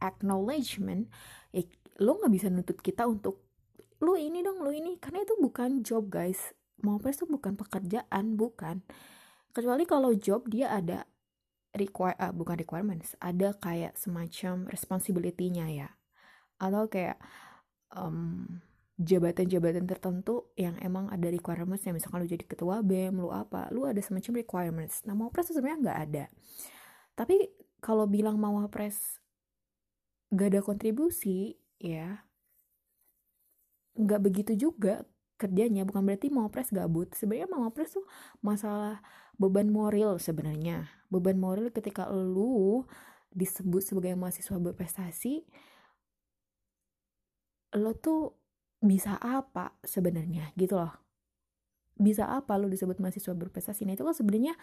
acknowledgement 0.02 1.08
ya, 1.54 1.62
lo 2.02 2.18
nggak 2.18 2.32
bisa 2.32 2.46
nuntut 2.48 2.78
kita 2.82 3.06
untuk 3.06 3.42
lu 4.02 4.14
ini 4.14 4.42
dong 4.42 4.62
lu 4.62 4.70
ini. 4.70 4.96
Karena 4.98 5.22
itu 5.22 5.34
bukan 5.38 5.82
job 5.82 6.10
guys. 6.10 6.54
Mau 6.82 7.02
pres 7.02 7.18
itu 7.18 7.26
bukan 7.26 7.58
pekerjaan 7.58 8.38
bukan. 8.38 8.82
Kecuali 9.50 9.82
kalau 9.88 10.14
job 10.14 10.46
dia 10.46 10.70
ada 10.70 11.02
require 11.74 12.16
uh, 12.16 12.32
bukan 12.32 12.56
requirements 12.56 13.12
ada 13.18 13.52
kayak 13.58 13.98
semacam 13.98 14.70
responsibility-nya 14.70 15.66
ya. 15.74 15.88
Atau 16.62 16.86
kayak 16.86 17.18
um, 17.94 18.62
jabatan-jabatan 18.98 19.86
tertentu 19.86 20.50
yang 20.58 20.74
emang 20.82 21.06
ada 21.10 21.30
requirements 21.30 21.86
ya 21.86 21.94
misalkan 21.94 22.18
lu 22.18 22.26
jadi 22.26 22.42
ketua 22.42 22.82
BEM 22.82 23.22
lu 23.22 23.30
apa 23.30 23.70
lu 23.74 23.86
ada 23.86 23.98
semacam 23.98 24.42
requirements. 24.42 25.02
Nah 25.06 25.18
mau 25.18 25.30
pres 25.34 25.50
sebenarnya 25.50 25.78
nggak 25.82 26.00
ada. 26.10 26.24
Tapi 27.18 27.66
kalau 27.78 28.06
bilang 28.10 28.36
mau 28.40 28.58
pres 28.68 29.22
gak 30.28 30.52
ada 30.52 30.60
kontribusi 30.60 31.56
ya 31.80 32.28
nggak 33.98 34.20
begitu 34.22 34.52
juga 34.54 35.02
kerjanya. 35.38 35.86
Bukan 35.86 36.02
berarti 36.06 36.30
mau 36.30 36.50
pres 36.50 36.70
gabut. 36.74 37.10
Sebenarnya 37.14 37.50
mau 37.50 37.70
pres 37.74 37.94
tuh 37.94 38.06
masalah 38.42 39.02
beban 39.38 39.70
moral 39.70 40.18
sebenarnya. 40.22 40.90
Beban 41.10 41.38
moral 41.38 41.70
ketika 41.74 42.06
lu 42.10 42.86
disebut 43.34 43.82
sebagai 43.84 44.16
mahasiswa 44.16 44.56
berprestasi 44.56 45.44
lo 47.76 47.92
tuh 47.92 48.32
bisa 48.80 49.20
apa 49.20 49.76
sebenarnya 49.84 50.50
gitu 50.56 50.80
loh. 50.80 50.94
Bisa 51.98 52.30
apa 52.30 52.56
lo 52.56 52.70
disebut 52.70 52.96
mahasiswa 53.02 53.34
berprestasi? 53.36 53.84
Nah 53.84 53.94
itu 53.98 54.06
lo 54.06 54.16
sebenarnya 54.16 54.56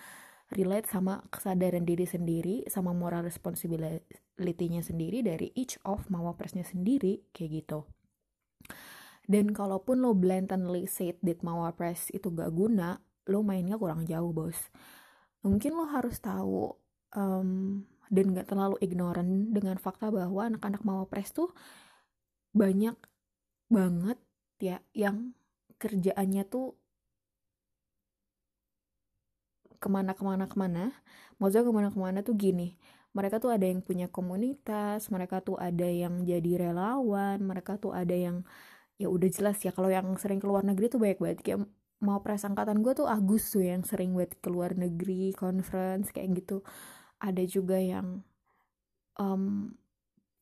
relate 0.53 0.85
sama 0.85 1.25
kesadaran 1.33 1.87
diri 1.87 2.05
sendiri 2.05 2.55
sama 2.69 2.93
moral 2.93 3.25
responsibility-nya 3.25 4.85
sendiri 4.85 5.25
dari 5.25 5.49
each 5.57 5.81
of 5.81 6.05
mawapresnya 6.11 6.61
sendiri 6.61 7.25
kayak 7.33 7.65
gitu 7.65 7.89
dan 9.25 9.51
kalaupun 9.51 10.05
lo 10.05 10.13
blatantly 10.13 10.85
said 10.85 11.17
that 11.25 11.41
Mawapres 11.41 12.13
itu 12.13 12.29
gak 12.29 12.53
guna, 12.53 13.01
lo 13.25 13.41
mainnya 13.41 13.77
kurang 13.77 14.05
jauh 14.05 14.29
bos. 14.29 14.57
Mungkin 15.41 15.73
lo 15.73 15.89
harus 15.89 16.21
tahu 16.21 16.73
um, 17.17 17.81
dan 18.13 18.25
gak 18.37 18.53
terlalu 18.53 18.77
ignorant 18.85 19.49
dengan 19.49 19.81
fakta 19.81 20.13
bahwa 20.13 20.45
anak-anak 20.45 20.85
Mawapres 20.85 21.33
tuh 21.33 21.49
banyak 22.53 22.95
banget 23.65 24.21
ya 24.61 24.77
yang 24.93 25.33
kerjaannya 25.81 26.45
tuh 26.45 26.77
ke 29.85 29.89
mana-kemana 29.93 30.45
ke 30.49 30.57
mana 30.57 30.83
maksudnya 31.37 31.65
ke 31.69 31.73
mana-kemana 31.77 32.19
tuh 32.25 32.35
gini. 32.37 32.73
Mereka 33.15 33.39
tuh 33.43 33.51
ada 33.55 33.65
yang 33.69 33.79
punya 33.85 34.07
komunitas 34.11 35.07
mereka 35.13 35.39
tuh 35.45 35.55
ada 35.61 35.87
yang 35.87 36.25
jadi 36.25 36.51
relawan 36.69 37.37
mereka 37.45 37.77
tuh 37.77 37.93
ada 37.95 38.15
yang 38.17 38.43
ya 39.01 39.07
udah 39.11 39.29
jelas 39.31 39.57
ya 39.63 39.71
kalau 39.75 39.89
yang 39.91 40.07
sering 40.19 40.39
keluar 40.43 40.63
negeri 40.65 40.85
tuh 40.93 40.99
banyak 41.03 41.19
banget. 41.21 41.39
Kayak 41.45 41.59
mau 42.03 42.19
prasangkatan 42.25 42.81
gue 42.83 42.93
tuh 42.97 43.07
Agus 43.07 43.53
tuh 43.53 43.63
yang 43.63 43.83
sering 43.87 44.11
buat 44.17 44.31
keluar 44.43 44.75
negeri 44.75 45.31
conference 45.37 46.11
kayak 46.15 46.43
gitu. 46.43 46.65
Ada 47.21 47.43
juga 47.47 47.77
yang 47.79 48.23
um, 49.19 49.71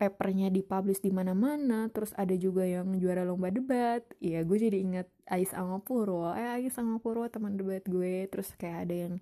papernya 0.03 0.51
dipublish 0.51 0.99
di 0.99 1.15
mana-mana 1.15 1.87
terus 1.87 2.11
ada 2.19 2.35
juga 2.35 2.67
yang 2.67 2.91
juara 2.99 3.23
lomba 3.23 3.47
debat. 3.47 4.03
Ya 4.19 4.43
gue 4.43 4.57
jadi 4.59 4.83
inget 4.83 5.07
Ais 5.23 5.55
Angapuro. 5.55 6.35
Eh 6.35 6.59
Ais 6.59 6.75
Angapuro 6.75 7.23
teman 7.31 7.55
debat 7.55 7.79
gue. 7.87 8.27
Terus 8.27 8.51
kayak 8.59 8.79
ada 8.89 8.95
yang 9.07 9.15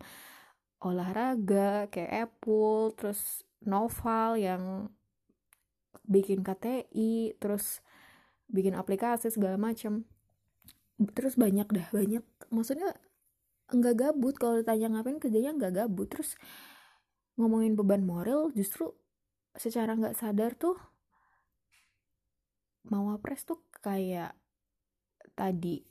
olahraga 0.81 1.85
kayak 1.93 2.33
Apple 2.33 2.97
terus 2.97 3.45
Noval 3.61 4.41
yang 4.41 4.89
bikin 6.09 6.41
KTI 6.41 7.37
terus 7.37 7.85
bikin 8.49 8.73
aplikasi 8.73 9.29
segala 9.29 9.61
macam 9.61 10.09
terus 11.13 11.37
banyak 11.37 11.69
dah 11.69 11.87
banyak. 11.93 12.25
Maksudnya 12.49 12.97
nggak 13.69 13.95
gabut. 14.01 14.35
Kalau 14.41 14.57
ditanya 14.57 14.97
ngapain 14.97 15.21
kerjanya 15.21 15.53
nggak 15.53 15.85
gabut. 15.85 16.09
Terus 16.09 16.33
ngomongin 17.37 17.77
beban 17.77 18.01
moral 18.01 18.49
justru 18.57 18.97
secara 19.55 19.95
nggak 19.95 20.17
sadar 20.17 20.55
tuh 20.55 20.77
mau 22.87 23.13
apres 23.13 23.45
tuh 23.45 23.61
kayak 23.83 24.33
tadi 25.37 25.83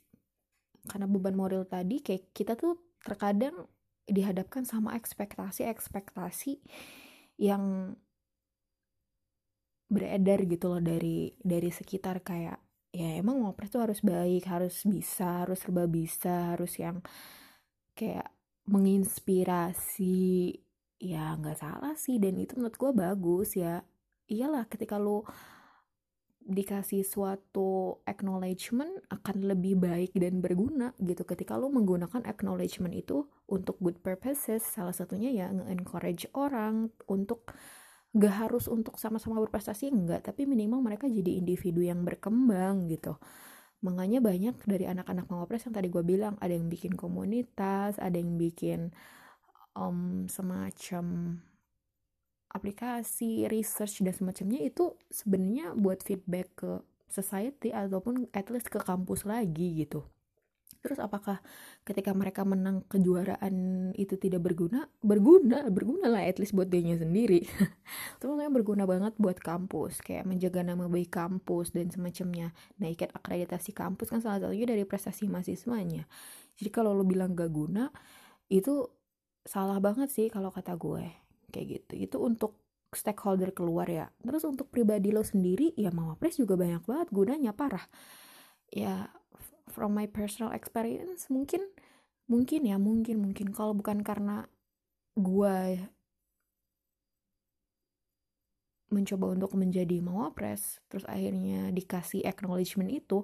karena 0.89 1.05
beban 1.05 1.37
moral 1.37 1.63
tadi 1.69 2.01
kayak 2.01 2.33
kita 2.33 2.57
tuh 2.57 2.97
terkadang 3.05 3.69
dihadapkan 4.09 4.65
sama 4.65 4.97
ekspektasi-ekspektasi 4.97 6.57
yang 7.41 7.95
beredar 9.91 10.47
gitu 10.47 10.71
loh 10.71 10.81
dari 10.81 11.35
dari 11.37 11.69
sekitar 11.69 12.23
kayak 12.23 12.59
ya 12.91 13.19
emang 13.19 13.43
ngopres 13.43 13.71
tuh 13.71 13.83
harus 13.87 13.99
baik 14.03 14.47
harus 14.47 14.83
bisa 14.83 15.47
harus 15.47 15.59
serba 15.63 15.87
bisa 15.87 16.55
harus 16.55 16.75
yang 16.79 16.99
kayak 17.95 18.31
menginspirasi 18.67 20.55
ya 21.01 21.33
nggak 21.33 21.57
salah 21.57 21.97
sih 21.97 22.21
dan 22.21 22.37
itu 22.37 22.53
menurut 22.55 22.77
gue 22.77 22.91
bagus 22.93 23.49
ya. 23.57 23.81
Iyalah 24.29 24.69
ketika 24.69 25.01
lo 25.01 25.25
dikasih 26.41 27.05
suatu 27.05 28.01
acknowledgement 28.05 28.89
akan 29.13 29.45
lebih 29.45 29.77
baik 29.81 30.13
dan 30.13 30.41
berguna 30.41 30.93
gitu. 31.01 31.25
Ketika 31.25 31.57
lo 31.57 31.73
menggunakan 31.73 32.21
acknowledgement 32.25 32.93
itu 32.93 33.25
untuk 33.49 33.81
good 33.81 33.97
purposes 34.01 34.61
salah 34.61 34.93
satunya 34.93 35.33
ya 35.33 35.49
nge-encourage 35.49 36.29
orang 36.37 36.93
untuk 37.09 37.49
gak 38.11 38.35
harus 38.47 38.67
untuk 38.67 38.99
sama-sama 38.99 39.39
berprestasi 39.47 39.87
enggak 39.87 40.27
tapi 40.27 40.43
minimal 40.43 40.83
mereka 40.83 41.07
jadi 41.07 41.41
individu 41.41 41.81
yang 41.81 42.05
berkembang 42.05 42.89
gitu. 42.89 43.17
Makanya 43.81 44.21
banyak 44.21 44.61
dari 44.69 44.85
anak-anak 44.85 45.25
mengopres 45.31 45.65
yang 45.65 45.73
tadi 45.73 45.89
gue 45.89 46.03
bilang 46.05 46.37
ada 46.37 46.53
yang 46.53 46.69
bikin 46.69 46.93
komunitas 46.93 47.97
ada 47.97 48.13
yang 48.17 48.37
bikin 48.37 48.93
um, 49.75 50.27
semacam 50.27 51.37
aplikasi, 52.51 53.47
research 53.47 54.03
dan 54.03 54.11
semacamnya 54.11 54.59
itu 54.67 54.95
sebenarnya 55.07 55.71
buat 55.75 56.03
feedback 56.03 56.47
ke 56.55 56.71
society 57.07 57.71
ataupun 57.71 58.27
at 58.35 58.47
least 58.51 58.67
ke 58.67 58.79
kampus 58.79 59.23
lagi 59.23 59.83
gitu. 59.83 60.03
Terus 60.81 60.97
apakah 60.97 61.37
ketika 61.85 62.09
mereka 62.17 62.41
menang 62.41 62.81
kejuaraan 62.89 63.53
itu 63.93 64.17
tidak 64.17 64.41
berguna? 64.41 64.89
Berguna, 65.05 65.69
berguna 65.69 66.09
lah 66.09 66.25
at 66.25 66.41
least 66.41 66.57
buat 66.57 66.73
dirinya 66.73 66.97
sendiri. 66.97 67.45
Makanya 68.25 68.49
berguna 68.49 68.83
banget 68.89 69.13
buat 69.21 69.37
kampus, 69.37 70.01
kayak 70.01 70.25
menjaga 70.25 70.65
nama 70.65 70.89
baik 70.89 71.13
kampus 71.13 71.69
dan 71.69 71.93
semacamnya. 71.93 72.49
Naikin 72.81 73.13
akreditasi 73.13 73.77
kampus 73.77 74.09
kan 74.09 74.25
salah 74.25 74.41
satunya 74.41 74.73
dari 74.73 74.81
prestasi 74.81 75.29
mahasiswanya. 75.29 76.09
Jadi 76.57 76.69
kalau 76.73 76.97
lo 76.97 77.05
bilang 77.05 77.37
gak 77.37 77.53
guna, 77.53 77.93
itu 78.49 78.89
salah 79.45 79.81
banget 79.81 80.09
sih 80.13 80.27
kalau 80.29 80.53
kata 80.53 80.77
gue 80.77 81.05
kayak 81.53 81.67
gitu. 81.67 81.93
Itu 81.97 82.17
untuk 82.23 82.57
stakeholder 82.91 83.55
keluar 83.55 83.87
ya. 83.87 84.11
Terus 84.21 84.43
untuk 84.47 84.67
pribadi 84.69 85.09
lo 85.09 85.23
sendiri 85.23 85.71
ya 85.79 85.89
mawapres 85.91 86.37
juga 86.39 86.59
banyak 86.59 86.83
banget 86.85 87.07
gunanya 87.09 87.51
parah. 87.55 87.85
Ya 88.71 89.11
from 89.71 89.95
my 89.95 90.07
personal 90.07 90.51
experience 90.51 91.31
mungkin 91.31 91.63
mungkin 92.27 92.67
ya 92.67 92.77
mungkin 92.77 93.23
mungkin. 93.23 93.55
Kalau 93.55 93.73
bukan 93.75 94.03
karena 94.03 94.47
gue 95.15 95.87
mencoba 98.91 99.31
untuk 99.31 99.55
menjadi 99.55 100.03
mawapres 100.03 100.83
terus 100.91 101.07
akhirnya 101.07 101.71
dikasih 101.71 102.27
acknowledgement 102.27 102.91
itu 102.91 103.23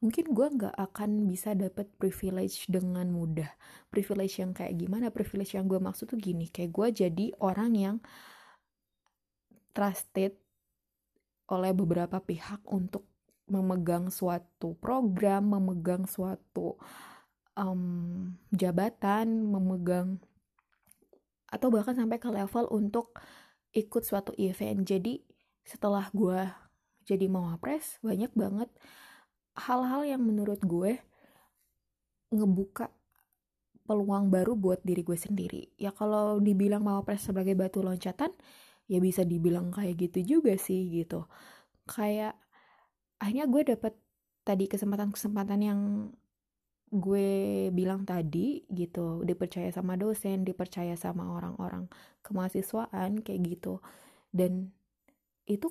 mungkin 0.00 0.32
gue 0.32 0.48
nggak 0.56 0.76
akan 0.76 1.28
bisa 1.28 1.52
dapet 1.52 1.88
privilege 2.00 2.64
dengan 2.66 3.12
mudah. 3.12 3.52
Privilege 3.92 4.40
yang 4.40 4.56
kayak 4.56 4.76
gimana? 4.80 5.12
Privilege 5.12 5.52
yang 5.56 5.68
gue 5.68 5.76
maksud 5.76 6.08
tuh 6.08 6.20
gini 6.20 6.48
kayak 6.48 6.72
gue 6.72 6.88
jadi 7.04 7.26
orang 7.40 7.72
yang 7.76 7.96
trusted 9.76 10.34
oleh 11.52 11.72
beberapa 11.76 12.18
pihak 12.18 12.64
untuk 12.68 13.04
memegang 13.50 14.08
suatu 14.08 14.78
program 14.78 15.58
memegang 15.58 16.06
suatu 16.06 16.78
um, 17.58 18.30
jabatan 18.54 19.26
memegang 19.50 20.22
atau 21.50 21.66
bahkan 21.68 21.98
sampai 21.98 22.22
ke 22.22 22.30
level 22.30 22.70
untuk 22.70 23.18
ikut 23.74 24.06
suatu 24.06 24.30
event. 24.38 24.86
Jadi 24.86 25.18
setelah 25.66 26.06
gue 26.14 26.46
jadi 27.04 27.26
mawapres 27.26 27.98
banyak 28.06 28.30
banget 28.38 28.70
hal-hal 29.60 30.02
yang 30.08 30.22
menurut 30.24 30.60
gue 30.64 30.96
ngebuka 32.32 32.88
peluang 33.84 34.30
baru 34.30 34.54
buat 34.54 34.80
diri 34.86 35.02
gue 35.02 35.18
sendiri. 35.18 35.62
Ya 35.74 35.90
kalau 35.90 36.38
dibilang 36.38 36.86
mau 36.86 37.02
pres 37.02 37.26
sebagai 37.26 37.58
batu 37.58 37.82
loncatan, 37.82 38.30
ya 38.86 38.98
bisa 39.02 39.26
dibilang 39.26 39.74
kayak 39.74 39.98
gitu 39.98 40.38
juga 40.38 40.54
sih 40.54 40.86
gitu. 40.94 41.26
Kayak 41.90 42.38
akhirnya 43.18 43.46
gue 43.50 43.62
dapet 43.74 43.94
tadi 44.46 44.70
kesempatan-kesempatan 44.70 45.60
yang 45.60 45.80
gue 46.90 47.30
bilang 47.74 48.02
tadi 48.06 48.66
gitu, 48.70 49.22
dipercaya 49.26 49.70
sama 49.70 49.94
dosen, 49.98 50.42
dipercaya 50.42 50.94
sama 50.98 51.26
orang-orang 51.34 51.86
kemahasiswaan 52.22 53.22
kayak 53.26 53.58
gitu. 53.58 53.82
Dan 54.30 54.70
itu 55.50 55.70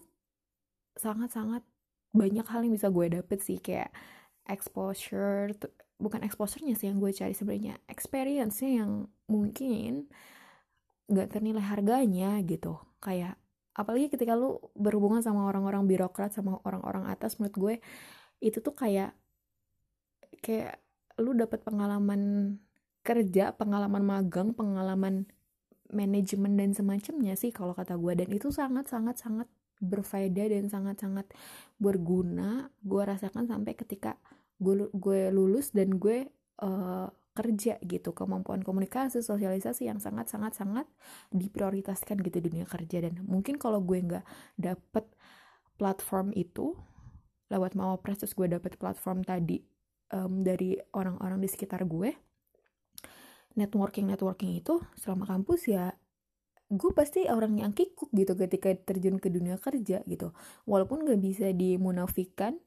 sangat-sangat 1.00 1.64
banyak 2.10 2.46
hal 2.46 2.66
yang 2.66 2.74
bisa 2.74 2.90
gue 2.90 3.06
dapet 3.22 3.40
sih 3.42 3.62
kayak 3.62 3.94
exposure 4.50 5.54
bukan 6.00 6.26
exposure-nya 6.26 6.74
sih 6.74 6.90
yang 6.90 6.98
gue 6.98 7.12
cari 7.14 7.36
sebenarnya 7.36 7.76
experience-nya 7.86 8.82
yang 8.82 8.92
mungkin 9.30 10.10
gak 11.12 11.36
ternilai 11.36 11.62
harganya 11.62 12.40
gitu. 12.42 12.80
Kayak 13.04 13.36
apalagi 13.76 14.10
ketika 14.10 14.34
lu 14.34 14.58
berhubungan 14.74 15.22
sama 15.22 15.46
orang-orang 15.46 15.86
birokrat 15.86 16.34
sama 16.34 16.58
orang-orang 16.66 17.08
atas 17.12 17.38
menurut 17.38 17.56
gue 17.56 17.76
itu 18.40 18.60
tuh 18.64 18.74
kayak 18.74 19.14
kayak 20.40 20.80
lu 21.20 21.36
dapat 21.36 21.60
pengalaman 21.64 22.56
kerja 23.04 23.52
pengalaman 23.56 24.04
magang 24.04 24.56
pengalaman 24.56 25.28
manajemen 25.90 26.56
dan 26.56 26.72
semacamnya 26.72 27.36
sih 27.36 27.52
kalau 27.52 27.76
kata 27.76 28.00
gue. 28.00 28.14
Dan 28.24 28.30
itu 28.32 28.54
sangat 28.54 28.88
sangat 28.88 29.20
sangat 29.20 29.48
berfaedah 29.80 30.52
dan 30.52 30.68
sangat-sangat 30.68 31.32
berguna 31.80 32.68
gue 32.84 33.02
rasakan 33.04 33.48
sampai 33.48 33.74
ketika 33.76 34.20
gue 34.60 35.32
lulus 35.32 35.72
dan 35.72 35.96
gue 35.96 36.28
uh, 36.60 37.08
kerja 37.36 37.80
gitu. 37.88 38.12
Kemampuan 38.12 38.60
komunikasi 38.60 39.24
sosialisasi 39.24 39.88
yang 39.88 40.04
sangat 40.04 40.28
sangat 40.28 40.60
sangat 40.60 40.88
diprioritaskan 41.32 42.20
gitu 42.20 42.44
dunia 42.44 42.68
kerja. 42.68 43.08
Dan 43.08 43.24
mungkin 43.24 43.56
kalau 43.56 43.80
gue 43.80 44.04
nggak 44.04 44.26
dapet 44.60 45.08
platform 45.80 46.36
itu 46.36 46.76
lewat 47.50 47.74
mau 47.80 47.96
proses 48.04 48.36
gue 48.36 48.46
dapet 48.52 48.76
platform 48.76 49.24
tadi 49.24 49.64
um, 50.14 50.44
dari 50.44 50.78
orang-orang 50.94 51.42
di 51.42 51.50
sekitar 51.50 51.88
gue 51.88 52.14
networking 53.58 54.06
networking 54.06 54.54
itu 54.60 54.78
selama 55.00 55.26
kampus 55.26 55.72
ya 55.72 55.90
gue 56.70 56.92
pasti 56.94 57.26
orang 57.26 57.58
yang 57.58 57.74
kikuk 57.74 58.14
gitu 58.14 58.38
ketika 58.38 58.70
terjun 58.78 59.18
ke 59.18 59.34
dunia 59.34 59.58
kerja 59.58 60.06
gitu. 60.06 60.38
Walaupun 60.70 61.02
gak 61.10 61.22
bisa 61.22 61.50
dimunafikan 61.50 62.62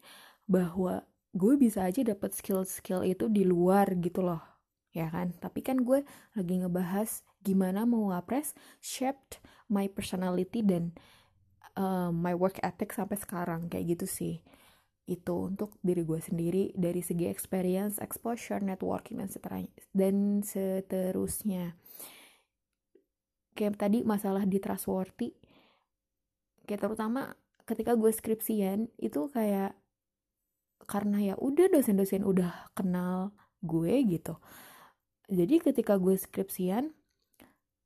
bahwa 0.50 1.06
gue 1.32 1.54
bisa 1.54 1.86
aja 1.86 2.02
dapat 2.02 2.34
skill-skill 2.34 3.06
itu 3.06 3.30
di 3.30 3.46
luar 3.46 3.94
gitu 4.02 4.26
loh 4.26 4.42
ya 4.90 5.06
kan? 5.08 5.30
Tapi 5.38 5.62
kan 5.62 5.86
gue 5.86 6.02
lagi 6.34 6.54
ngebahas 6.60 7.22
gimana 7.46 7.86
mau 7.86 8.10
ngapres 8.10 8.58
shaped 8.82 9.38
my 9.70 9.86
personality 9.86 10.66
dan 10.66 10.92
uh, 11.78 12.10
my 12.10 12.34
work 12.34 12.58
ethic 12.60 12.90
sampai 12.90 13.16
sekarang 13.16 13.70
kayak 13.70 13.96
gitu 13.98 14.06
sih. 14.10 14.34
Itu 15.06 15.54
untuk 15.54 15.78
diri 15.78 16.02
gue 16.02 16.18
sendiri 16.18 16.74
dari 16.74 17.06
segi 17.06 17.30
experience 17.30 18.02
exposure 18.02 18.58
networking 18.58 19.22
dan 19.22 19.30
seterusnya 19.30 19.70
dan 19.94 20.16
seterusnya 20.42 21.64
kayak 23.52 23.80
tadi 23.80 24.04
masalah 24.04 24.44
di 24.48 24.58
trustworthy. 24.58 25.32
Kayak 26.64 26.88
terutama 26.88 27.36
ketika 27.68 27.94
gue 27.94 28.10
skripsian 28.10 28.90
itu 28.98 29.28
kayak 29.30 29.76
karena 30.84 31.32
ya 31.32 31.34
udah 31.38 31.70
dosen-dosen 31.70 32.26
udah 32.26 32.74
kenal 32.74 33.30
gue 33.62 34.02
gitu. 34.08 34.36
Jadi 35.30 35.62
ketika 35.62 35.96
gue 35.96 36.18
skripsian 36.18 36.90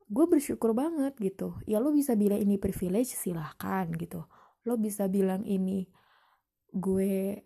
gue 0.06 0.24
bersyukur 0.26 0.72
banget 0.72 1.18
gitu. 1.18 1.58
Ya 1.66 1.82
lo 1.82 1.90
bisa 1.90 2.14
bilang 2.14 2.40
ini 2.40 2.56
privilege 2.56 3.12
silahkan 3.12 3.90
gitu. 3.94 4.24
Lo 4.64 4.78
bisa 4.78 5.10
bilang 5.10 5.42
ini 5.44 5.86
gue 6.72 7.42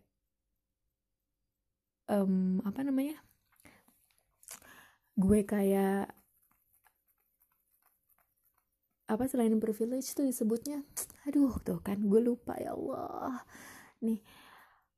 um, 2.09 2.61
apa 2.63 2.81
namanya? 2.85 3.19
Gue 5.17 5.45
kayak 5.45 6.20
apa 9.11 9.27
selain 9.27 9.59
privilege 9.59 10.15
tuh 10.15 10.23
disebutnya 10.23 10.87
aduh 11.27 11.59
tuh 11.67 11.83
kan 11.83 11.99
gue 11.99 12.21
lupa 12.23 12.55
ya 12.63 12.79
Allah. 12.79 13.43
Nih 14.07 14.23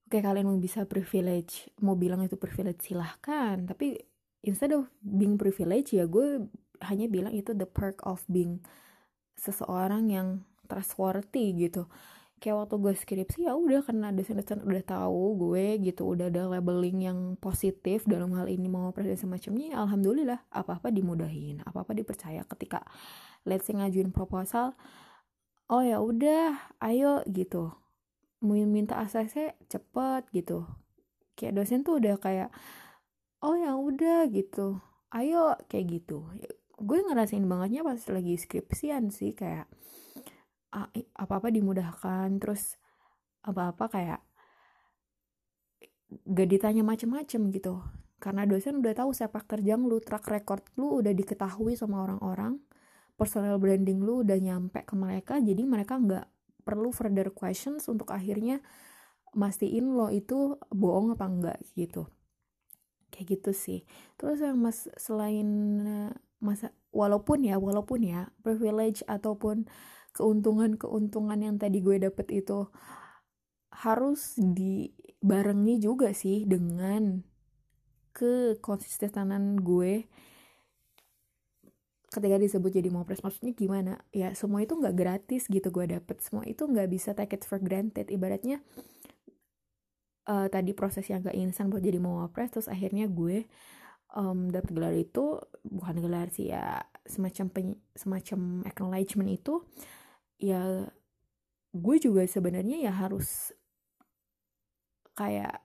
oke 0.07 0.19
kalian 0.21 0.45
mau 0.45 0.61
bisa 0.61 0.85
privilege 0.85 1.73
mau 1.81 1.97
bilang 1.97 2.21
itu 2.21 2.37
privilege 2.37 2.93
silahkan. 2.93 3.65
Tapi 3.65 3.97
instead 4.45 4.77
of 4.77 4.93
being 5.01 5.41
privilege 5.41 5.97
ya 5.97 6.05
gue 6.05 6.45
hanya 6.85 7.09
bilang 7.09 7.33
itu 7.33 7.57
the 7.57 7.65
perk 7.65 8.05
of 8.05 8.21
being 8.29 8.61
seseorang 9.39 10.13
yang 10.13 10.29
trustworthy 10.69 11.57
gitu. 11.57 11.89
Kayak 12.43 12.67
waktu 12.67 12.75
gue 12.83 12.95
skripsi 12.99 13.47
ya 13.47 13.55
udah 13.55 13.87
karena 13.87 14.11
dosen-dosen 14.11 14.67
udah 14.67 14.83
tahu 14.83 15.39
gue 15.39 15.79
gitu 15.79 16.11
udah 16.11 16.27
ada 16.27 16.51
labeling 16.51 17.07
yang 17.07 17.19
positif 17.39 18.03
dalam 18.03 18.35
hal 18.35 18.51
ini 18.51 18.67
mau 18.67 18.91
dan 18.91 19.15
semacamnya 19.15 19.79
alhamdulillah 19.79 20.43
apa-apa 20.51 20.91
dimudahin 20.91 21.63
apa-apa 21.63 21.95
dipercaya 21.95 22.43
ketika 22.43 22.83
let's 23.47 23.67
say 23.67 23.75
ngajuin 23.75 24.15
proposal 24.15 24.75
oh 25.73 25.81
ya 25.81 25.99
udah 26.05 26.77
ayo 26.85 27.25
gitu. 27.31 27.73
Minta 28.45 29.01
ACC 29.01 29.57
cepet 29.71 30.23
gitu. 30.37 30.69
Kayak 31.39 31.63
dosen 31.63 31.81
tuh 31.81 31.97
udah 32.03 32.21
kayak 32.21 32.51
oh 33.41 33.57
ya 33.57 33.73
udah 33.79 34.29
gitu. 34.29 34.83
Ayo 35.15 35.57
kayak 35.73 36.03
gitu. 36.03 36.29
Gue 36.77 37.01
ngerasain 37.01 37.47
bangetnya 37.47 37.87
pas 37.87 38.01
lagi 38.11 38.35
skripsian 38.37 39.09
sih 39.09 39.33
kayak 39.33 39.71
apa-apa 41.17 41.53
dimudahkan 41.53 42.37
terus 42.41 42.77
apa-apa 43.45 43.89
kayak 43.93 44.21
gak 46.29 46.49
ditanya 46.53 46.83
macem-macem 46.85 47.49
gitu. 47.55 47.81
Karena 48.21 48.45
dosen 48.45 48.79
udah 48.83 48.93
tahu 48.93 49.17
sepak 49.17 49.49
terjang 49.49 49.87
lu 49.87 49.99
track 50.05 50.29
record 50.29 50.63
lu 50.77 51.01
udah 51.01 51.15
diketahui 51.17 51.79
sama 51.79 52.05
orang-orang 52.05 52.61
personal 53.23 53.57
branding 53.63 54.03
lu 54.03 54.27
udah 54.27 54.37
nyampe 54.43 54.83
ke 54.83 54.95
mereka 54.99 55.39
jadi 55.39 55.63
mereka 55.63 56.03
nggak 56.03 56.27
perlu 56.67 56.91
further 56.91 57.31
questions 57.31 57.87
untuk 57.87 58.11
akhirnya 58.11 58.59
mastiin 59.33 59.97
lo 59.97 60.13
itu 60.13 60.61
bohong 60.71 61.17
apa 61.17 61.27
enggak 61.27 61.59
gitu. 61.75 62.09
Kayak 63.13 63.39
gitu 63.39 63.53
sih. 63.53 63.81
Terus 64.17 64.41
yang 64.41 64.61
mas 64.61 64.89
selain 64.97 65.49
masa 66.43 66.73
walaupun 66.91 67.45
ya 67.45 67.57
walaupun 67.57 68.03
ya 68.05 68.33
privilege 68.43 69.05
ataupun 69.07 69.69
keuntungan-keuntungan 70.13 71.39
yang 71.41 71.57
tadi 71.57 71.81
gue 71.81 71.97
dapet 72.03 72.45
itu 72.45 72.69
harus 73.73 74.37
dibarengi 74.37 75.81
juga 75.81 76.13
sih 76.13 76.45
dengan 76.45 77.25
kekonsistenan 78.13 79.65
gue 79.65 80.05
ketika 82.13 82.37
disebut 82.37 82.71
jadi 82.77 82.93
mopres 82.93 83.25
maksudnya 83.25 83.57
gimana? 83.57 84.05
Ya 84.13 84.37
semua 84.37 84.61
itu 84.61 84.77
nggak 84.77 84.95
gratis 84.95 85.49
gitu 85.49 85.73
gue 85.73 85.89
dapet. 85.89 86.21
Semua 86.21 86.45
itu 86.45 86.69
nggak 86.69 86.89
bisa 86.93 87.17
take 87.17 87.41
it 87.41 87.43
for 87.49 87.57
granted. 87.57 88.13
Ibaratnya 88.13 88.61
uh, 90.29 90.47
tadi 90.53 90.73
proses 90.77 91.07
yang 91.11 91.25
gak 91.25 91.35
instan 91.35 91.73
buat 91.73 91.83
jadi 91.83 91.99
mopres 91.99 92.53
terus 92.53 92.69
akhirnya 92.71 93.11
gue 93.11 93.47
um, 94.15 94.51
dapet 94.51 94.71
gelar 94.75 94.95
itu 94.95 95.41
bukan 95.67 95.97
gelar 96.03 96.29
sih 96.31 96.53
ya 96.53 96.83
semacam 97.07 97.47
pen, 97.51 97.67
semacam 97.97 98.63
acknowledgement 98.69 99.31
itu 99.33 99.65
ya 100.39 100.87
gue 101.73 101.97
juga 101.99 102.23
sebenarnya 102.29 102.85
ya 102.85 102.93
harus 102.93 103.51
kayak 105.17 105.61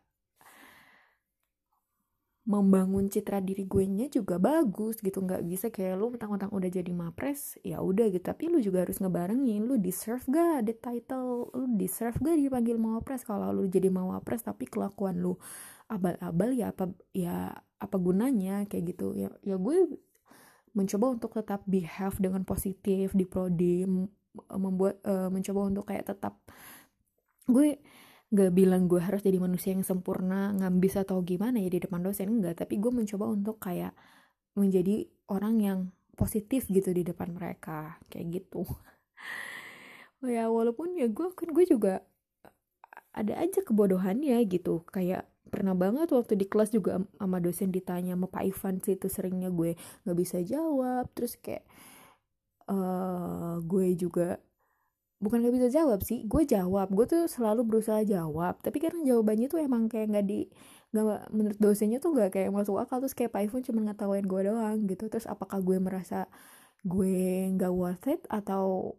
membangun 2.48 3.12
citra 3.12 3.44
diri 3.44 3.68
gue 3.68 3.84
nya 3.84 4.08
juga 4.08 4.40
bagus 4.40 5.04
gitu. 5.04 5.20
Nggak 5.20 5.44
bisa 5.44 5.68
kayak 5.68 6.00
lu 6.00 6.16
mentang-mentang 6.16 6.48
udah 6.56 6.70
jadi 6.72 6.92
mapres 6.96 7.60
ya 7.62 7.84
udah 7.84 8.08
gitu. 8.08 8.24
Tapi 8.24 8.48
lu 8.48 8.64
juga 8.64 8.88
harus 8.88 9.04
ngebarengin 9.04 9.68
lu 9.68 9.76
deserve 9.76 10.24
gak 10.32 10.64
the 10.64 10.74
title? 10.80 11.52
Lu 11.52 11.68
deserve 11.76 12.16
gak 12.24 12.40
dipanggil 12.40 12.80
mapres 12.80 13.28
kalau 13.28 13.52
lu 13.52 13.68
jadi 13.68 13.92
mapres 13.92 14.48
tapi 14.48 14.64
kelakuan 14.64 15.20
lu 15.20 15.36
abal-abal 15.92 16.56
ya 16.56 16.72
apa 16.72 16.88
ya 17.12 17.52
apa 17.84 17.96
gunanya? 18.00 18.64
Kayak 18.72 18.96
gitu. 18.96 19.12
Ya 19.12 19.28
ya 19.44 19.60
gue 19.60 20.00
mencoba 20.72 21.20
untuk 21.20 21.36
tetap 21.36 21.68
behave 21.68 22.16
dengan 22.24 22.48
positif 22.48 23.12
di 23.12 23.28
prodi 23.28 23.84
membuat 24.56 25.04
uh, 25.04 25.28
mencoba 25.28 25.68
untuk 25.68 25.84
kayak 25.92 26.16
tetap 26.16 26.40
gue 27.50 27.76
gak 28.28 28.52
bilang 28.52 28.92
gue 28.92 29.00
harus 29.00 29.24
jadi 29.24 29.40
manusia 29.40 29.72
yang 29.72 29.88
sempurna 29.88 30.52
ngambis 30.52 31.00
atau 31.00 31.24
gimana 31.24 31.64
ya 31.64 31.72
di 31.72 31.80
depan 31.80 32.04
dosen 32.04 32.28
enggak 32.28 32.60
tapi 32.68 32.76
gue 32.76 32.92
mencoba 32.92 33.26
untuk 33.32 33.56
kayak 33.64 33.96
menjadi 34.58 35.08
orang 35.32 35.56
yang 35.64 35.80
positif 36.18 36.66
gitu 36.68 36.92
di 36.92 37.06
depan 37.06 37.32
mereka 37.38 38.02
kayak 38.10 38.42
gitu. 38.44 38.66
Oh 38.66 40.30
ya 40.34 40.50
walaupun 40.50 40.98
ya 40.98 41.08
gue 41.08 41.28
kan 41.38 41.54
gue 41.54 41.66
juga 41.70 42.02
ada 43.14 43.34
aja 43.38 43.62
kebodohannya 43.62 44.42
gitu. 44.50 44.82
Kayak 44.90 45.30
pernah 45.48 45.78
banget 45.78 46.12
waktu 46.12 46.36
di 46.36 46.46
kelas 46.50 46.74
juga 46.74 47.00
sama 47.22 47.38
dosen 47.40 47.70
ditanya 47.70 48.18
sama 48.18 48.28
Pak 48.28 48.44
Ivan 48.44 48.76
sih? 48.82 48.98
Itu 48.98 49.08
seringnya 49.14 49.54
gue 49.54 49.78
nggak 50.04 50.18
bisa 50.18 50.42
jawab. 50.42 51.06
Terus 51.14 51.38
kayak 51.38 51.64
uh, 52.70 53.62
gue 53.62 53.94
juga 53.94 54.42
bukan 55.18 55.42
gak 55.42 55.56
bisa 55.58 55.68
jawab 55.74 56.00
sih 56.06 56.26
gue 56.30 56.44
jawab. 56.46 56.88
Gue 56.94 57.06
tuh 57.10 57.26
selalu 57.26 57.66
berusaha 57.66 58.02
jawab 58.06 58.62
tapi 58.62 58.78
karena 58.78 59.02
jawabannya 59.06 59.48
tuh 59.50 59.60
emang 59.62 59.90
kayak 59.90 60.14
nggak 60.14 60.26
di 60.30 60.40
nggak 60.94 61.30
menurut 61.36 61.60
dosennya 61.60 62.00
tuh 62.00 62.14
nggak 62.16 62.30
kayak 62.34 62.50
masuk 62.54 62.78
akal. 62.78 63.02
Terus 63.02 63.16
kayak 63.18 63.34
Ivan 63.36 63.62
cuma 63.66 63.80
ngetawain 63.90 64.26
gue 64.26 64.42
doang 64.46 64.78
gitu. 64.86 65.10
Terus 65.10 65.26
apakah 65.26 65.60
gue 65.66 65.78
merasa 65.82 66.30
gue 66.86 67.50
nggak 67.58 67.74
worth 67.74 68.06
it 68.10 68.22
atau 68.30 68.96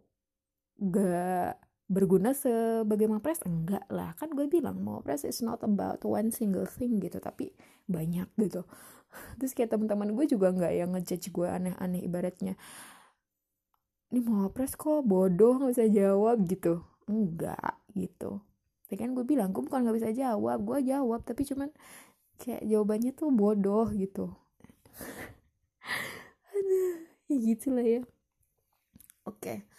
gak 0.79 1.59
berguna 1.89 2.31
sebagai 2.37 3.07
mapres? 3.09 3.41
Enggak 3.47 3.87
lah. 3.89 4.13
Kan 4.19 4.35
gue 4.35 4.45
bilang 4.51 4.79
mapres 4.83 5.25
is 5.25 5.41
not 5.41 5.63
about 5.65 6.03
one 6.05 6.29
single 6.29 6.67
thing 6.67 6.99
gitu 7.01 7.17
tapi 7.23 7.55
banyak 7.87 8.27
gitu. 8.37 8.67
Terus 9.39 9.51
kayak 9.57 9.73
teman-teman 9.73 10.13
gue 10.13 10.25
juga 10.29 10.51
nggak 10.53 10.73
yang 10.75 10.91
ngejudge 10.93 11.31
gue 11.33 11.47
aneh-aneh 11.47 12.03
ibaratnya 12.05 12.59
ini 14.09 14.19
mau 14.25 14.49
apres 14.49 14.73
kok 14.73 15.05
bodoh 15.05 15.57
nggak 15.61 15.71
bisa 15.73 15.85
jawab 15.89 16.37
gitu. 16.45 16.81
Enggak 17.05 17.77
gitu. 17.93 18.41
Tapi 18.89 18.95
kan 18.97 19.13
gue 19.13 19.25
bilang 19.25 19.53
gue 19.53 19.61
bukan 19.61 19.85
nggak 19.85 19.97
bisa 20.01 20.09
jawab 20.13 20.65
gue 20.65 20.79
jawab 20.89 21.21
tapi 21.25 21.45
cuman 21.45 21.69
kayak 22.41 22.65
jawabannya 22.65 23.11
tuh 23.13 23.29
bodoh 23.29 23.87
gitu. 23.93 24.33
Aduh 26.57 26.97
ya 27.29 27.35
gitulah 27.37 27.85
ya. 27.85 28.01
Oke 29.29 29.69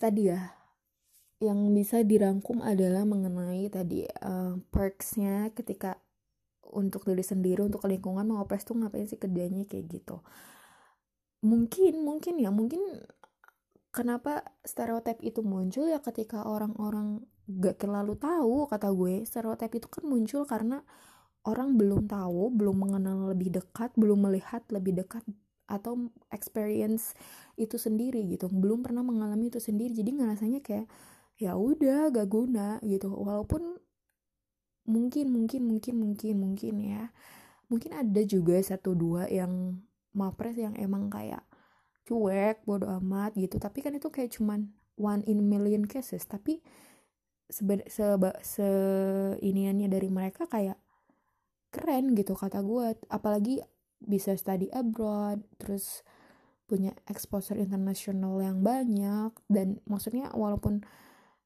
tadi 0.00 0.32
ya 0.32 0.56
yang 1.40 1.72
bisa 1.76 2.00
dirangkum 2.00 2.64
adalah 2.64 3.04
mengenai 3.04 3.68
tadi 3.68 4.08
uh, 4.24 4.56
perksnya 4.72 5.52
ketika 5.52 6.00
untuk 6.72 7.04
diri 7.04 7.24
sendiri 7.24 7.64
untuk 7.64 7.84
lingkungan 7.84 8.24
mau 8.24 8.44
opres 8.44 8.64
tuh 8.64 8.76
ngapain 8.76 9.08
sih 9.08 9.20
kerjanya 9.20 9.64
kayak 9.68 9.88
gitu. 9.88 10.20
Mungkin 11.44 12.04
mungkin 12.04 12.36
ya 12.40 12.52
mungkin 12.52 12.80
kenapa 13.90 14.46
stereotip 14.62 15.18
itu 15.22 15.42
muncul 15.42 15.90
ya 15.90 15.98
ketika 16.02 16.46
orang-orang 16.46 17.26
gak 17.50 17.82
terlalu 17.82 18.14
tahu 18.14 18.70
kata 18.70 18.88
gue 18.94 19.26
stereotip 19.26 19.74
itu 19.74 19.86
kan 19.90 20.06
muncul 20.06 20.46
karena 20.46 20.82
orang 21.46 21.74
belum 21.74 22.06
tahu 22.06 22.54
belum 22.54 22.76
mengenal 22.86 23.34
lebih 23.34 23.50
dekat 23.50 23.90
belum 23.98 24.30
melihat 24.30 24.62
lebih 24.70 25.02
dekat 25.02 25.26
atau 25.70 26.10
experience 26.34 27.14
itu 27.54 27.78
sendiri 27.78 28.26
gitu 28.26 28.50
belum 28.50 28.82
pernah 28.82 29.06
mengalami 29.06 29.48
itu 29.48 29.62
sendiri. 29.62 29.94
Jadi 29.94 30.10
ngerasanya 30.18 30.60
kayak 30.60 30.90
ya 31.38 31.54
udah 31.54 32.10
gak 32.10 32.26
guna 32.26 32.82
gitu. 32.82 33.14
Walaupun 33.14 33.78
mungkin 34.90 35.30
mungkin 35.30 35.62
mungkin 35.70 35.94
mungkin 36.02 36.34
mungkin 36.42 36.74
ya. 36.82 37.14
Mungkin 37.70 37.94
ada 37.94 38.22
juga 38.26 38.58
satu 38.58 38.98
dua 38.98 39.30
yang 39.30 39.78
mapres 40.10 40.58
yang 40.58 40.74
emang 40.74 41.06
kayak 41.06 41.46
cuek 42.10 42.66
bodo 42.66 42.90
amat 42.98 43.38
gitu. 43.38 43.62
Tapi 43.62 43.78
kan 43.86 43.94
itu 43.94 44.10
kayak 44.10 44.34
cuman 44.34 44.74
one 44.98 45.22
in 45.30 45.46
million 45.46 45.86
cases. 45.86 46.26
Tapi 46.26 46.58
seba, 47.46 47.78
seba, 47.86 48.34
se 48.42 48.66
iniannya 49.38 49.86
dari 49.86 50.10
mereka 50.10 50.50
kayak 50.50 50.74
keren 51.70 52.18
gitu 52.18 52.34
kata 52.34 52.66
gue 52.66 52.98
apalagi 53.06 53.62
bisa 54.02 54.34
study 54.34 54.66
abroad 54.74 55.38
terus 55.62 56.02
punya 56.66 56.90
exposure 57.06 57.54
internasional 57.62 58.42
yang 58.42 58.66
banyak. 58.66 59.30
Dan 59.46 59.78
maksudnya 59.86 60.34
walaupun 60.34 60.82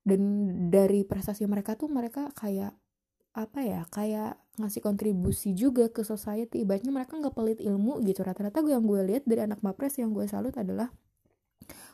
dan 0.05 0.23
dari 0.73 1.05
prestasi 1.05 1.45
mereka 1.45 1.77
tuh 1.77 1.93
mereka 1.93 2.33
kayak 2.37 2.73
apa 3.35 3.61
ya 3.67 3.83
kayak 3.91 4.39
ngasih 4.63 4.81
kontribusi 4.83 5.53
juga 5.59 5.91
ke 5.91 6.07
society. 6.07 6.63
Ibaratnya 6.63 6.95
mereka 6.95 7.19
nggak 7.19 7.35
pelit 7.35 7.59
ilmu 7.59 7.99
gitu. 8.07 8.23
Rata-rata 8.23 8.63
gue 8.63 8.73
yang 8.75 8.87
gue 8.87 9.01
lihat 9.03 9.25
dari 9.27 9.43
anak 9.43 9.61
mapres 9.67 9.99
yang 9.99 10.15
gue 10.15 10.27
salut 10.31 10.55
adalah 10.55 10.91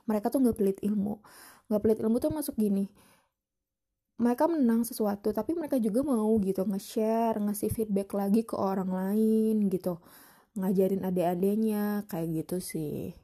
mereka 0.05 0.29
tuh 0.29 0.45
nggak 0.45 0.57
pelit 0.61 0.79
ilmu. 0.85 1.21
Nggak 1.73 1.81
pelit 1.81 1.99
ilmu 2.05 2.17
tuh 2.21 2.31
masuk 2.33 2.55
gini 2.61 2.93
mereka 4.21 4.45
menang 4.45 4.85
sesuatu 4.85 5.33
tapi 5.33 5.57
mereka 5.57 5.81
juga 5.81 6.05
mau 6.05 6.37
gitu 6.45 6.69
nge-share 6.69 7.41
ngasih 7.41 7.73
feedback 7.73 8.13
lagi 8.13 8.45
ke 8.45 8.53
orang 8.53 8.93
lain 8.93 9.73
gitu. 9.73 9.97
Ngajarin 10.61 11.09
adik-adiknya 11.09 12.05
kayak 12.05 12.45
gitu 12.45 12.61
sih. 12.61 13.17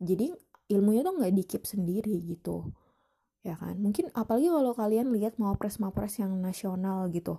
Jadi 0.00 0.32
ilmunya 0.72 1.04
tuh 1.04 1.14
nggak 1.20 1.34
dikip 1.36 1.62
sendiri 1.68 2.16
gitu 2.24 2.72
ya 3.46 3.54
kan? 3.54 3.78
Mungkin 3.78 4.10
apalagi 4.10 4.50
kalau 4.50 4.74
kalian 4.74 5.14
lihat 5.14 5.38
mau 5.38 5.54
pres 5.54 5.78
pres 5.78 6.18
yang 6.18 6.34
nasional 6.42 7.06
gitu. 7.14 7.38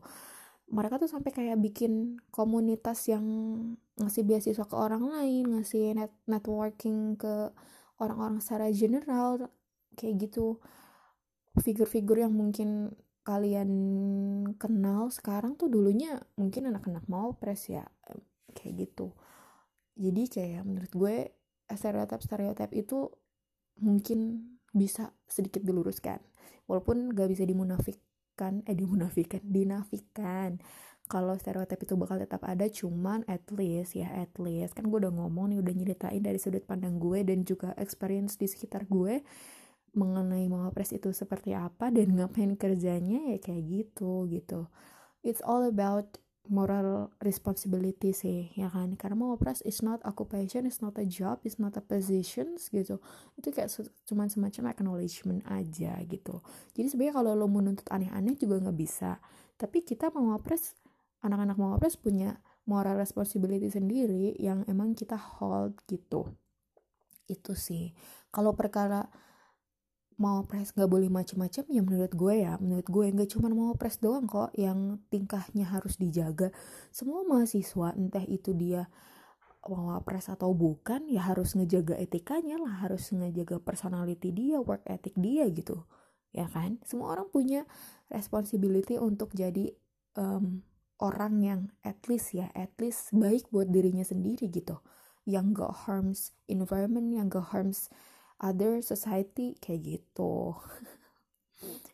Mereka 0.72 1.00
tuh 1.00 1.12
sampai 1.12 1.32
kayak 1.32 1.60
bikin 1.60 2.20
komunitas 2.32 3.08
yang 3.12 3.24
ngasih 4.00 4.24
beasiswa 4.28 4.66
ke 4.68 4.76
orang 4.76 5.04
lain 5.08 5.44
ngasih 5.60 5.96
net 5.96 6.12
networking 6.28 7.16
ke 7.20 7.52
orang-orang 8.00 8.40
secara 8.40 8.72
general 8.72 9.52
kayak 10.00 10.28
gitu. 10.28 10.64
Figur-figur 11.60 12.24
yang 12.24 12.32
mungkin 12.36 12.96
kalian 13.28 13.72
kenal 14.56 15.12
sekarang 15.12 15.60
tuh 15.60 15.68
dulunya 15.68 16.16
mungkin 16.40 16.72
anak-anak 16.72 17.04
mau 17.12 17.36
pres 17.36 17.68
ya 17.68 17.84
kayak 18.56 18.88
gitu. 18.88 19.12
Jadi 20.00 20.24
kayak 20.32 20.64
menurut 20.64 20.94
gue 20.96 21.16
stereotip 21.68 22.22
stereotip 22.24 22.72
itu 22.72 23.12
mungkin 23.84 24.57
bisa 24.72 25.16
sedikit 25.28 25.64
diluruskan. 25.64 26.20
Walaupun 26.68 27.16
gak 27.16 27.32
bisa 27.32 27.44
dimunafikkan 27.48 28.64
eh 28.68 28.76
dimunafikan 28.78 29.42
dinafikan. 29.44 30.62
Kalau 31.08 31.40
stereotip 31.40 31.80
itu 31.88 31.96
bakal 31.96 32.20
tetap 32.20 32.44
ada 32.44 32.68
cuman 32.68 33.24
at 33.32 33.48
least 33.56 33.96
ya 33.96 34.12
at 34.12 34.36
least. 34.38 34.76
Kan 34.76 34.92
gue 34.92 35.00
udah 35.00 35.14
ngomong 35.16 35.56
nih 35.56 35.60
udah 35.64 35.74
nyeritain 35.74 36.20
dari 36.20 36.36
sudut 36.36 36.68
pandang 36.68 37.00
gue 37.00 37.24
dan 37.24 37.48
juga 37.48 37.72
experience 37.80 38.36
di 38.36 38.46
sekitar 38.52 38.86
gue 38.92 39.24
mengenai 39.96 40.46
mawapres 40.52 40.94
itu 40.94 41.10
seperti 41.16 41.58
apa 41.58 41.90
dan 41.90 42.14
ngapain 42.14 42.54
kerjanya 42.60 43.34
ya 43.34 43.38
kayak 43.40 43.64
gitu 43.66 44.28
gitu. 44.30 44.68
It's 45.24 45.42
all 45.42 45.66
about 45.66 46.20
moral 46.48 47.12
responsibility 47.22 48.12
sih 48.16 48.52
ya 48.56 48.72
kan? 48.72 48.96
Karena 49.00 49.16
mau 49.20 49.36
operas 49.36 49.60
is 49.64 49.84
not 49.86 50.00
occupation 50.08 50.66
is 50.66 50.80
not 50.80 50.96
a 50.98 51.06
job 51.06 51.40
is 51.44 51.60
not 51.62 51.76
a 51.76 51.84
position 51.84 52.58
gitu. 52.58 53.00
Itu 53.36 53.48
kayak 53.52 53.70
cuman 54.08 54.28
semacam 54.28 54.72
acknowledgement 54.72 55.44
aja 55.48 56.00
gitu. 56.08 56.42
Jadi 56.74 56.88
sebenarnya 56.90 57.16
kalau 57.20 57.32
lo 57.36 57.48
menuntut 57.48 57.88
aneh-aneh 57.92 58.36
juga 58.36 58.60
nggak 58.64 58.78
bisa. 58.78 59.20
Tapi 59.60 59.84
kita 59.84 60.10
mau 60.14 60.36
operas 60.36 60.78
anak-anak 61.26 61.58
mau 61.58 61.74
operas 61.76 61.98
punya 61.98 62.40
moral 62.68 63.00
responsibility 63.00 63.72
sendiri 63.72 64.36
yang 64.38 64.68
emang 64.68 64.94
kita 64.94 65.16
hold 65.16 65.80
gitu. 65.88 66.32
Itu 67.28 67.56
sih. 67.56 67.96
Kalau 68.32 68.54
perkara 68.54 69.08
mau 70.18 70.42
pres 70.50 70.74
nggak 70.74 70.90
boleh 70.90 71.10
macem-macem 71.14 71.70
ya 71.70 71.82
menurut 71.86 72.10
gue 72.18 72.42
ya 72.42 72.58
menurut 72.58 72.90
gue 72.90 73.06
nggak 73.14 73.30
cuma 73.38 73.54
mau 73.54 73.78
pres 73.78 74.02
doang 74.02 74.26
kok 74.26 74.50
yang 74.58 74.98
tingkahnya 75.14 75.70
harus 75.70 76.02
dijaga. 76.02 76.50
Semua 76.90 77.22
mahasiswa 77.26 77.94
entah 77.94 78.26
itu 78.26 78.54
dia 78.58 78.90
mau 79.68 80.00
pres 80.02 80.32
atau 80.32 80.56
bukan 80.56 81.12
ya 81.12 81.28
harus 81.28 81.54
ngejaga 81.54 82.00
etikanya 82.00 82.56
lah 82.56 82.88
harus 82.88 83.12
ngejaga 83.12 83.60
personality 83.60 84.32
dia 84.32 84.64
work 84.64 84.82
ethic 84.88 85.14
dia 85.20 85.46
gitu 85.52 85.84
ya 86.36 86.48
kan? 86.50 86.78
Semua 86.86 87.18
orang 87.18 87.30
punya 87.34 87.66
responsibility 88.14 89.02
untuk 89.02 89.34
jadi 89.34 89.74
um, 90.18 90.62
orang 91.02 91.34
yang 91.42 91.62
at 91.86 92.02
least 92.10 92.34
ya 92.34 92.50
at 92.58 92.74
least 92.82 93.14
baik 93.14 93.50
buat 93.54 93.70
dirinya 93.70 94.06
sendiri 94.06 94.50
gitu. 94.50 94.82
Yang 95.28 95.60
gak 95.60 95.74
harms 95.90 96.20
environment 96.48 97.12
yang 97.12 97.28
gak 97.28 97.52
harms 97.52 97.92
other 98.42 98.82
society 98.86 99.58
kayak 99.58 99.82
gitu. 99.98 100.58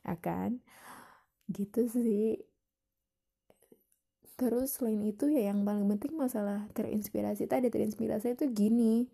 Akan 0.04 0.60
ya 0.64 0.72
gitu 1.52 1.86
sih. 1.92 2.40
Terus 4.34 4.80
selain 4.80 5.04
itu 5.06 5.30
ya 5.30 5.54
yang 5.54 5.62
paling 5.62 5.86
penting 5.86 6.18
masalah 6.18 6.66
terinspirasi 6.74 7.46
tadi 7.46 7.70
terinspirasi 7.70 8.34
itu 8.34 8.46
gini. 8.50 9.08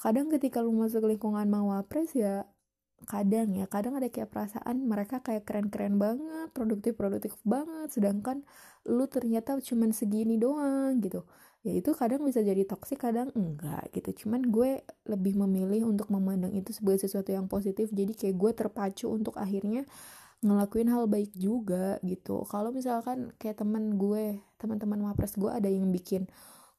Kadang 0.00 0.32
ketika 0.32 0.64
lu 0.64 0.72
masuk 0.72 1.04
lingkungan 1.06 1.46
mawapres 1.46 2.16
ya 2.16 2.48
kadang 3.08 3.56
ya 3.56 3.64
kadang 3.64 3.96
ada 3.96 4.12
kayak 4.12 4.28
perasaan 4.28 4.84
mereka 4.84 5.24
kayak 5.24 5.48
keren-keren 5.48 5.96
banget 5.96 6.52
produktif-produktif 6.52 7.32
banget 7.48 7.88
sedangkan 7.96 8.44
lu 8.84 9.08
ternyata 9.08 9.56
cuman 9.56 9.96
segini 9.96 10.36
doang 10.36 11.00
gitu 11.00 11.24
ya 11.60 11.72
itu 11.76 11.92
kadang 11.92 12.24
bisa 12.24 12.40
jadi 12.40 12.64
toksik 12.64 13.04
kadang 13.04 13.28
enggak 13.36 13.92
gitu. 13.92 14.24
Cuman 14.24 14.48
gue 14.48 14.80
lebih 15.04 15.36
memilih 15.36 15.88
untuk 15.88 16.08
memandang 16.08 16.52
itu 16.56 16.72
sebagai 16.72 17.04
sesuatu 17.04 17.30
yang 17.32 17.46
positif. 17.46 17.92
Jadi 17.92 18.16
kayak 18.16 18.36
gue 18.36 18.50
terpacu 18.56 19.12
untuk 19.12 19.36
akhirnya 19.36 19.84
ngelakuin 20.40 20.88
hal 20.88 21.04
baik 21.04 21.36
juga 21.36 22.00
gitu. 22.00 22.48
Kalau 22.48 22.72
misalkan 22.72 23.36
kayak 23.36 23.60
teman 23.60 24.00
gue 24.00 24.40
teman-teman 24.56 25.12
mapres 25.12 25.36
gue 25.36 25.52
ada 25.52 25.68
yang 25.68 25.92
bikin 25.92 26.28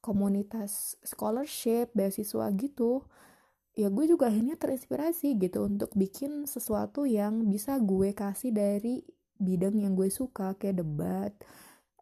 komunitas 0.02 0.98
scholarship 1.06 1.94
beasiswa 1.94 2.50
gitu 2.58 3.06
ya 3.78 3.88
gue 3.88 4.04
juga 4.04 4.28
akhirnya 4.28 4.60
terinspirasi 4.60 5.40
gitu 5.40 5.64
untuk 5.64 5.96
bikin 5.96 6.44
sesuatu 6.44 7.08
yang 7.08 7.48
bisa 7.48 7.80
gue 7.80 8.12
kasih 8.12 8.52
dari 8.52 9.06
bidang 9.40 9.80
yang 9.80 9.96
gue 9.96 10.12
suka 10.12 10.54
kayak 10.60 10.84
debat 10.84 11.32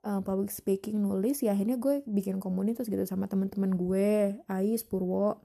uh, 0.03 0.21
public 0.23 0.51
speaking 0.53 1.01
nulis 1.01 1.41
ya 1.43 1.55
akhirnya 1.55 1.79
gue 1.79 2.03
bikin 2.07 2.39
komunitas 2.43 2.87
gitu 2.87 3.01
sama 3.07 3.25
teman-teman 3.27 3.75
gue 3.75 4.39
Ais 4.47 4.83
Purwo 4.83 5.43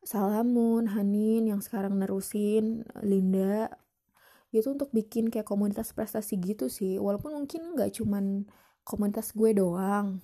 Salamun 0.00 0.88
Hanin 0.96 1.44
yang 1.44 1.60
sekarang 1.60 2.00
nerusin 2.00 2.88
Linda. 3.04 3.68
Gitu 4.48 4.66
untuk 4.72 4.90
bikin 4.90 5.28
kayak 5.28 5.46
komunitas 5.46 5.92
prestasi 5.92 6.40
gitu 6.40 6.72
sih. 6.72 6.96
Walaupun 6.96 7.36
mungkin 7.36 7.76
nggak 7.76 8.00
cuman 8.00 8.48
komunitas 8.82 9.36
gue 9.36 9.54
doang 9.54 10.18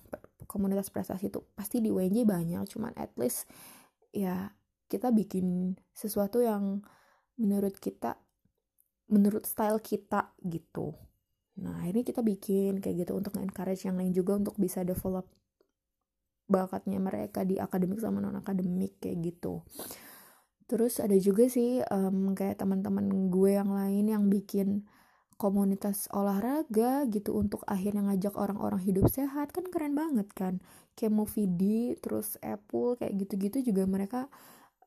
komunitas 0.48 0.88
prestasi 0.90 1.28
itu 1.28 1.42
pasti 1.58 1.82
di 1.82 1.90
UNJ 1.90 2.22
banyak 2.24 2.64
cuman 2.70 2.94
at 2.96 3.12
least 3.18 3.50
ya 4.14 4.54
kita 4.86 5.10
bikin 5.10 5.76
sesuatu 5.90 6.40
yang 6.40 6.80
menurut 7.36 7.76
kita 7.76 8.16
menurut 9.10 9.44
style 9.44 9.82
kita 9.82 10.32
gitu 10.46 10.94
Nah, 11.56 11.84
ini 11.88 12.04
kita 12.04 12.20
bikin 12.20 12.84
kayak 12.84 13.06
gitu 13.06 13.12
untuk 13.16 13.36
encourage 13.40 13.88
yang 13.88 13.96
lain 13.96 14.12
juga 14.12 14.36
untuk 14.36 14.56
bisa 14.60 14.84
develop 14.84 15.24
bakatnya 16.46 17.02
mereka 17.02 17.42
di 17.42 17.58
akademik 17.58 17.98
sama 17.98 18.22
non 18.22 18.38
akademik 18.38 19.02
kayak 19.02 19.18
gitu. 19.24 19.66
Terus 20.66 20.98
ada 20.98 21.14
juga 21.18 21.46
sih 21.46 21.82
um, 21.90 22.34
kayak 22.34 22.58
teman-teman 22.58 23.30
gue 23.30 23.50
yang 23.54 23.70
lain 23.70 24.10
yang 24.10 24.24
bikin 24.26 24.86
komunitas 25.36 26.08
olahraga 26.16 27.04
gitu 27.12 27.36
untuk 27.36 27.60
akhirnya 27.68 28.08
ngajak 28.08 28.34
orang-orang 28.40 28.80
hidup 28.80 29.06
sehat 29.12 29.52
kan 29.52 29.68
keren 29.68 29.92
banget 29.92 30.32
kan 30.32 30.64
kayak 30.96 31.12
terus 32.00 32.40
Apple 32.40 32.96
kayak 32.96 33.14
gitu-gitu 33.20 33.68
juga 33.68 33.84
mereka 33.84 34.20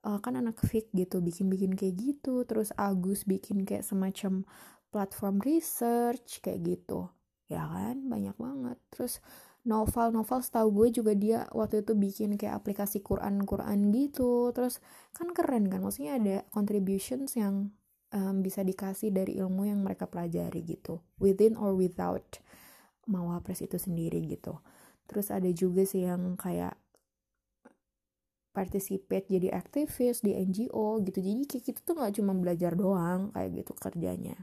uh, 0.02 0.18
kan 0.18 0.42
anak 0.42 0.58
fit 0.66 0.90
gitu 0.98 1.22
bikin-bikin 1.22 1.78
kayak 1.78 1.96
gitu 2.02 2.50
terus 2.50 2.74
Agus 2.82 3.30
bikin 3.30 3.62
kayak 3.62 3.86
semacam 3.86 4.42
platform 4.90 5.42
research 5.46 6.42
kayak 6.42 6.66
gitu. 6.66 7.10
Ya 7.50 7.66
kan? 7.66 8.10
Banyak 8.10 8.36
banget. 8.38 8.78
Terus 8.94 9.22
novel-novel 9.66 10.40
setahu 10.42 10.68
gue 10.74 10.88
juga 11.02 11.14
dia 11.14 11.40
waktu 11.54 11.86
itu 11.86 11.94
bikin 11.94 12.30
kayak 12.38 12.62
aplikasi 12.62 13.02
Quran-Quran 13.02 13.94
gitu. 13.94 14.54
Terus 14.54 14.82
kan 15.14 15.34
keren 15.34 15.70
kan? 15.70 15.82
Maksudnya 15.82 16.18
ada 16.18 16.36
contributions 16.54 17.38
yang 17.38 17.74
um, 18.14 18.36
bisa 18.42 18.66
dikasih 18.66 19.14
dari 19.14 19.38
ilmu 19.42 19.70
yang 19.70 19.82
mereka 19.82 20.10
pelajari 20.10 20.66
gitu. 20.66 21.02
Within 21.22 21.58
or 21.58 21.74
without 21.78 22.42
mawapres 23.10 23.66
itu 23.66 23.78
sendiri 23.82 24.22
gitu. 24.30 24.62
Terus 25.10 25.34
ada 25.34 25.50
juga 25.50 25.86
sih 25.86 26.06
yang 26.06 26.38
kayak 26.38 26.78
participate 28.54 29.30
jadi 29.30 29.54
aktivis 29.54 30.22
di 30.22 30.38
NGO 30.38 31.02
gitu. 31.06 31.22
Jadi 31.22 31.46
kayak 31.50 31.64
kita 31.66 31.80
tuh 31.86 31.96
nggak 31.98 32.14
cuma 32.22 32.34
belajar 32.38 32.74
doang 32.78 33.34
kayak 33.34 33.62
gitu 33.62 33.74
kerjanya 33.78 34.38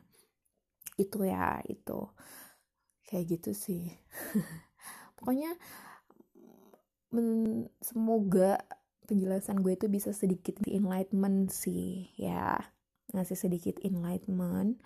itu 0.96 1.18
ya 1.24 1.60
itu. 1.68 2.10
Kayak 3.06 3.24
gitu 3.38 3.50
sih. 3.54 3.92
Pokoknya 5.16 5.54
semoga 7.80 8.60
penjelasan 9.06 9.62
gue 9.62 9.78
itu 9.78 9.86
bisa 9.86 10.10
sedikit 10.10 10.58
enlightenment 10.66 11.54
sih 11.54 12.10
ya. 12.18 12.58
Ngasih 13.14 13.38
sedikit 13.38 13.78
enlightenment. 13.86 14.82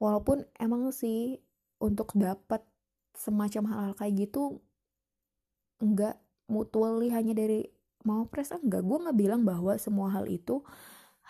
Walaupun 0.00 0.48
emang 0.56 0.88
sih 0.90 1.38
untuk 1.78 2.16
dapat 2.16 2.64
semacam 3.12 3.62
hal-hal 3.68 3.94
kayak 4.00 4.14
gitu 4.28 4.64
enggak 5.80 6.16
mutually 6.48 7.12
hanya 7.12 7.36
dari 7.36 7.68
mau 8.04 8.24
press 8.26 8.52
enggak. 8.56 8.80
Gue 8.80 8.98
nggak 9.00 9.18
bilang 9.18 9.42
bahwa 9.44 9.76
semua 9.76 10.08
hal 10.12 10.24
itu 10.26 10.64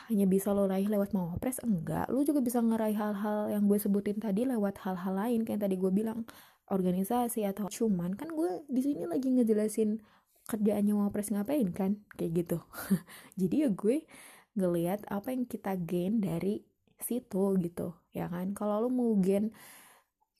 hanya 0.08 0.24
bisa 0.24 0.54
lo 0.54 0.64
raih 0.64 0.88
lewat 0.88 1.12
mau 1.12 1.36
press 1.36 1.60
enggak. 1.60 2.08
Lo 2.08 2.24
juga 2.24 2.40
bisa 2.40 2.62
ngeraih 2.62 2.96
hal-hal 2.96 3.52
yang 3.52 3.68
gue 3.68 3.76
sebutin 3.76 4.16
tadi 4.22 4.48
lewat 4.48 4.80
hal-hal 4.86 5.14
lain. 5.14 5.44
Kayak 5.44 5.68
tadi 5.68 5.76
gue 5.76 5.92
bilang 5.92 6.24
organisasi 6.70 7.44
atau 7.44 7.68
cuman. 7.68 8.16
Kan 8.16 8.32
gue 8.32 8.64
di 8.70 8.80
sini 8.80 9.04
lagi 9.04 9.28
ngejelasin 9.28 10.00
kerjaannya 10.48 10.94
mau 10.96 11.10
press 11.12 11.34
ngapain 11.34 11.68
kan? 11.74 12.00
Kayak 12.16 12.46
gitu. 12.46 12.58
Jadi 13.40 13.56
ya 13.66 13.68
gue 13.68 14.06
ngelihat 14.56 15.04
apa 15.10 15.34
yang 15.34 15.44
kita 15.44 15.76
gain 15.76 16.22
dari 16.22 16.64
situ 17.02 17.58
gitu 17.60 17.92
ya 18.16 18.30
kan? 18.30 18.54
Kalau 18.56 18.86
lo 18.86 18.88
mau 18.88 19.12
gain 19.18 19.52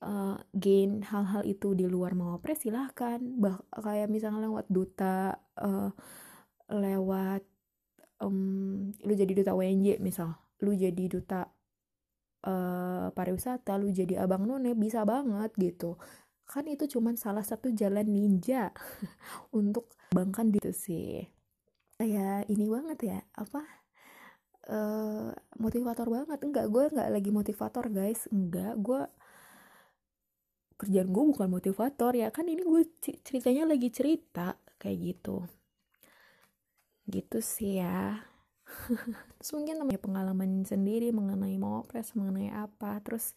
uh, 0.01 0.37
gain 0.55 1.05
hal-hal 1.05 1.45
itu 1.45 1.77
di 1.77 1.85
luar 1.85 2.17
mau 2.17 2.41
press 2.41 2.65
silahkan. 2.65 3.21
Bah 3.37 3.61
kayak 3.75 4.09
misalnya 4.09 4.49
lewat 4.49 4.65
duta 4.67 5.37
uh, 5.61 5.91
lewat 6.71 7.43
um, 8.21 8.93
lu 9.03 9.13
jadi 9.17 9.33
duta 9.33 9.51
WNJ 9.57 9.97
misal. 9.99 10.37
Lu 10.61 10.71
jadi 10.77 11.09
duta 11.09 11.49
uh, 12.45 13.09
pariwisata 13.11 13.75
lu 13.81 13.89
jadi 13.89 14.23
abang 14.23 14.45
none 14.45 14.77
bisa 14.77 15.03
banget 15.03 15.51
gitu. 15.57 15.97
Kan 16.45 16.69
itu 16.69 16.85
cuman 16.85 17.17
salah 17.17 17.43
satu 17.43 17.73
jalan 17.73 18.05
ninja 18.05 18.69
untuk 19.59 19.89
bangkan 20.13 20.53
gitu 20.53 20.71
sih. 20.71 21.25
Kayak 21.97 22.49
ini 22.49 22.65
banget 22.69 22.99
ya 23.01 23.19
apa 23.37 23.61
uh, 24.69 25.33
motivator 25.57 26.07
banget. 26.07 26.39
Enggak 26.45 26.69
gue 26.69 26.83
nggak 26.93 27.09
lagi 27.09 27.29
motivator 27.33 27.85
guys. 27.89 28.29
Enggak 28.29 28.77
gue 28.77 29.01
kerjaan 30.77 31.09
gue 31.09 31.23
bukan 31.33 31.49
motivator 31.49 32.13
ya. 32.13 32.29
Kan 32.29 32.49
ini 32.49 32.61
gue 32.61 32.85
ceritanya 33.01 33.69
lagi 33.69 33.89
cerita 33.93 34.57
kayak 34.81 34.97
gitu 34.97 35.60
gitu 37.11 37.43
sih 37.43 37.83
ya. 37.83 38.23
Terus 39.37 39.51
mungkin 39.51 39.83
pengalaman 39.99 40.63
sendiri 40.63 41.11
mengenai 41.11 41.59
mau 41.59 41.83
press 41.83 42.15
mengenai 42.15 42.49
apa. 42.55 43.03
Terus 43.03 43.35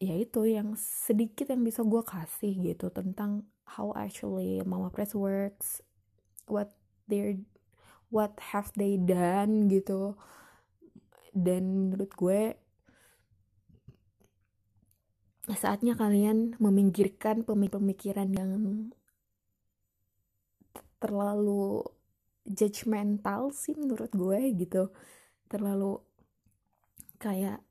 ya 0.00 0.16
itu 0.16 0.48
yang 0.48 0.72
sedikit 0.76 1.52
yang 1.52 1.62
bisa 1.64 1.84
gue 1.84 2.00
kasih 2.00 2.52
gitu 2.72 2.88
tentang 2.88 3.44
how 3.68 3.92
actually 3.96 4.60
mama 4.64 4.92
press 4.92 5.16
works 5.16 5.80
what 6.48 6.76
they 7.08 7.40
what 8.08 8.32
have 8.40 8.72
they 8.80 8.96
done 8.96 9.68
gitu. 9.68 10.16
Dan 11.36 11.92
menurut 11.92 12.12
gue 12.16 12.40
saatnya 15.52 15.94
kalian 15.94 16.58
meminggirkan 16.58 17.46
pemikiran 17.46 18.26
yang 18.34 18.50
terlalu 20.98 21.86
judgmental 22.46 23.50
sih 23.50 23.74
menurut 23.74 24.10
gue 24.14 24.40
gitu. 24.54 24.90
Terlalu 25.50 25.98
kayak 27.18 27.62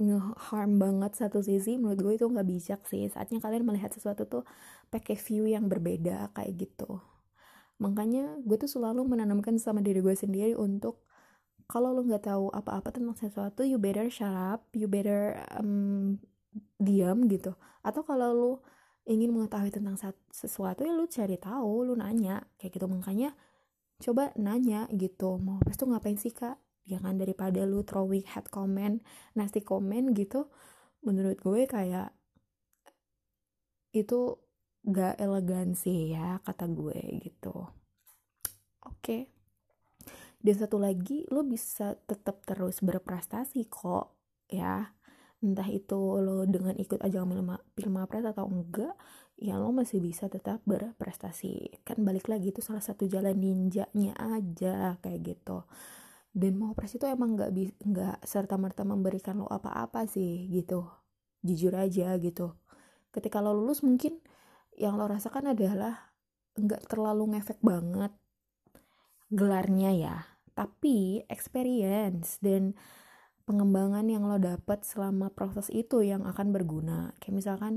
nge-harm 0.00 0.80
banget 0.80 1.12
satu 1.12 1.44
sisi 1.44 1.76
menurut 1.76 2.00
gue 2.00 2.12
itu 2.16 2.26
nggak 2.26 2.48
bijak 2.48 2.80
sih. 2.88 3.06
Saatnya 3.12 3.38
kalian 3.38 3.68
melihat 3.68 3.92
sesuatu 3.92 4.24
tuh 4.24 4.42
pakai 4.88 5.14
view 5.14 5.44
yang 5.46 5.68
berbeda 5.68 6.32
kayak 6.32 6.68
gitu. 6.68 6.98
Makanya 7.80 8.40
gue 8.44 8.56
tuh 8.60 8.68
selalu 8.68 9.04
menanamkan 9.04 9.56
sama 9.60 9.84
diri 9.84 10.00
gue 10.00 10.16
sendiri 10.16 10.56
untuk 10.56 11.04
kalau 11.70 11.94
lo 11.94 12.02
nggak 12.02 12.26
tahu 12.26 12.50
apa-apa 12.50 12.90
tentang 12.90 13.14
sesuatu 13.14 13.62
you 13.62 13.78
better 13.78 14.10
shut 14.10 14.34
up 14.34 14.66
you 14.74 14.90
better 14.90 15.38
um, 15.54 16.18
diam 16.80 17.28
gitu. 17.28 17.54
Atau 17.84 18.02
kalau 18.02 18.30
lo 18.32 18.52
ingin 19.08 19.32
mengetahui 19.32 19.72
tentang 19.72 19.96
sesuatu 20.32 20.84
ya 20.84 20.92
lo 20.92 21.08
cari 21.08 21.36
tahu 21.36 21.92
lo 21.92 21.94
nanya 21.96 22.40
kayak 22.56 22.80
gitu. 22.80 22.88
Makanya 22.88 23.36
coba 24.00 24.32
nanya 24.40 24.88
gitu 24.96 25.36
mau 25.36 25.60
pas 25.60 25.76
tuh 25.76 25.92
ngapain 25.92 26.16
sih 26.16 26.32
kak? 26.32 26.56
Jangan 26.88 27.20
daripada 27.20 27.62
lu 27.68 27.84
throwing 27.84 28.24
head 28.24 28.48
comment 28.48 29.04
nasty 29.36 29.60
comment 29.60 30.10
gitu 30.16 30.48
menurut 31.04 31.38
gue 31.40 31.68
kayak 31.68 32.12
itu 33.92 34.40
gak 34.86 35.18
elegan 35.20 35.76
sih 35.76 36.16
ya 36.16 36.40
kata 36.40 36.66
gue 36.70 36.98
gitu. 37.20 37.68
Oke. 38.88 38.96
Okay. 39.04 39.22
dan 40.40 40.56
satu 40.56 40.80
lagi 40.80 41.28
lo 41.28 41.44
bisa 41.44 42.00
tetap 42.08 42.40
terus 42.48 42.80
berprestasi 42.80 43.68
kok 43.68 44.16
ya. 44.48 44.96
Entah 45.40 45.68
itu 45.68 46.20
lo 46.20 46.44
dengan 46.44 46.76
ikut 46.76 47.00
ajang 47.00 47.32
Pilmapres 47.76 48.24
atau 48.28 48.48
enggak 48.48 48.92
ya 49.40 49.56
lo 49.56 49.72
masih 49.72 50.04
bisa 50.04 50.28
tetap 50.28 50.60
berprestasi. 50.68 51.80
Kan 51.82 52.04
balik 52.04 52.28
lagi 52.28 52.52
itu 52.52 52.60
salah 52.60 52.84
satu 52.84 53.08
jalan 53.08 53.34
ninjanya 53.40 54.12
aja 54.20 55.00
kayak 55.00 55.20
gitu. 55.24 55.64
Dan 56.30 56.60
mau 56.60 56.76
pres 56.76 56.94
itu 56.94 57.08
emang 57.08 57.34
nggak 57.34 57.50
nggak 57.82 58.16
serta 58.22 58.54
merta 58.60 58.84
memberikan 58.84 59.40
lo 59.40 59.48
apa-apa 59.48 60.04
sih 60.04 60.46
gitu. 60.52 60.84
Jujur 61.40 61.72
aja 61.74 62.14
gitu. 62.20 62.54
Ketika 63.10 63.40
lo 63.40 63.56
lulus 63.56 63.80
mungkin 63.80 64.20
yang 64.76 65.00
lo 65.00 65.08
rasakan 65.08 65.56
adalah 65.56 66.12
nggak 66.54 66.86
terlalu 66.86 67.36
ngefek 67.36 67.58
banget 67.64 68.12
gelarnya 69.30 69.90
ya 69.94 70.16
tapi 70.60 71.24
experience 71.32 72.36
dan 72.44 72.76
pengembangan 73.48 74.04
yang 74.06 74.28
lo 74.28 74.36
dapat 74.36 74.84
selama 74.84 75.32
proses 75.32 75.72
itu 75.72 76.04
yang 76.04 76.28
akan 76.28 76.52
berguna. 76.52 77.16
Kayak 77.16 77.34
misalkan 77.40 77.74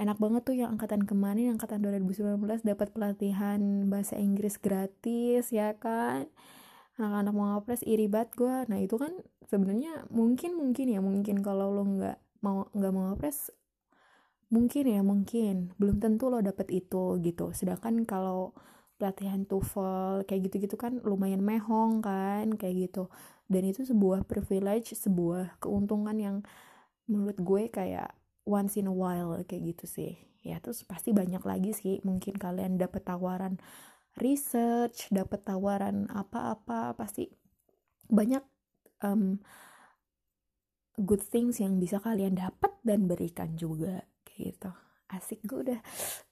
enak 0.00 0.16
banget 0.16 0.42
tuh 0.48 0.56
yang 0.56 0.72
angkatan 0.74 1.04
kemarin 1.04 1.60
angkatan 1.60 1.84
2019 1.84 2.64
dapat 2.64 2.88
pelatihan 2.96 3.60
bahasa 3.92 4.16
Inggris 4.16 4.56
gratis 4.56 5.52
ya 5.52 5.76
kan? 5.76 6.32
Anak-anak 6.96 7.32
mau 7.36 7.46
ngapres 7.56 7.84
iri 7.84 8.08
banget 8.08 8.32
gue 8.36 8.56
nah 8.72 8.78
itu 8.80 8.96
kan 8.96 9.12
sebenarnya 9.52 10.08
mungkin 10.08 10.56
mungkin 10.56 10.86
ya 10.88 11.00
mungkin 11.04 11.44
kalau 11.44 11.68
lo 11.72 11.84
nggak 11.84 12.16
mau 12.40 12.68
nggak 12.72 12.92
mau 12.96 13.12
ngapres 13.12 13.52
mungkin 14.48 14.84
ya 14.88 15.00
mungkin. 15.04 15.76
Belum 15.76 15.96
tentu 16.00 16.32
lo 16.32 16.40
dapet 16.40 16.72
itu 16.72 17.20
gitu. 17.20 17.52
Sedangkan 17.52 18.02
kalau 18.08 18.56
pelatihan 19.00 19.48
TOEFL 19.48 20.28
kayak 20.28 20.40
gitu-gitu 20.50 20.76
kan 20.76 21.00
lumayan 21.04 21.40
mehong 21.44 22.00
kan 22.04 22.52
kayak 22.56 22.88
gitu. 22.90 23.08
Dan 23.48 23.68
itu 23.68 23.84
sebuah 23.84 24.24
privilege 24.24 24.96
sebuah 24.96 25.60
keuntungan 25.60 26.16
yang 26.20 26.36
menurut 27.08 27.36
gue 27.40 27.62
kayak 27.72 28.19
once 28.50 28.74
in 28.74 28.90
a 28.90 28.94
while 28.94 29.38
kayak 29.46 29.78
gitu 29.78 29.86
sih. 29.86 30.12
Ya 30.42 30.58
terus 30.58 30.82
pasti 30.82 31.14
banyak 31.14 31.40
lagi 31.46 31.70
sih. 31.70 32.02
Mungkin 32.02 32.34
kalian 32.34 32.74
dapet 32.82 33.06
tawaran 33.06 33.62
research 34.18 35.06
dapat 35.14 35.46
tawaran 35.46 36.10
apa-apa 36.10 36.98
pasti 36.98 37.30
banyak 38.10 38.42
um, 39.06 39.38
good 40.98 41.22
things 41.22 41.62
yang 41.62 41.78
bisa 41.78 42.02
kalian 42.02 42.34
dapat 42.34 42.74
dan 42.82 43.06
berikan 43.06 43.54
juga 43.54 44.02
kayak 44.26 44.58
gitu. 44.58 44.70
Asik 45.10 45.46
gue 45.46 45.70
udah 45.70 45.80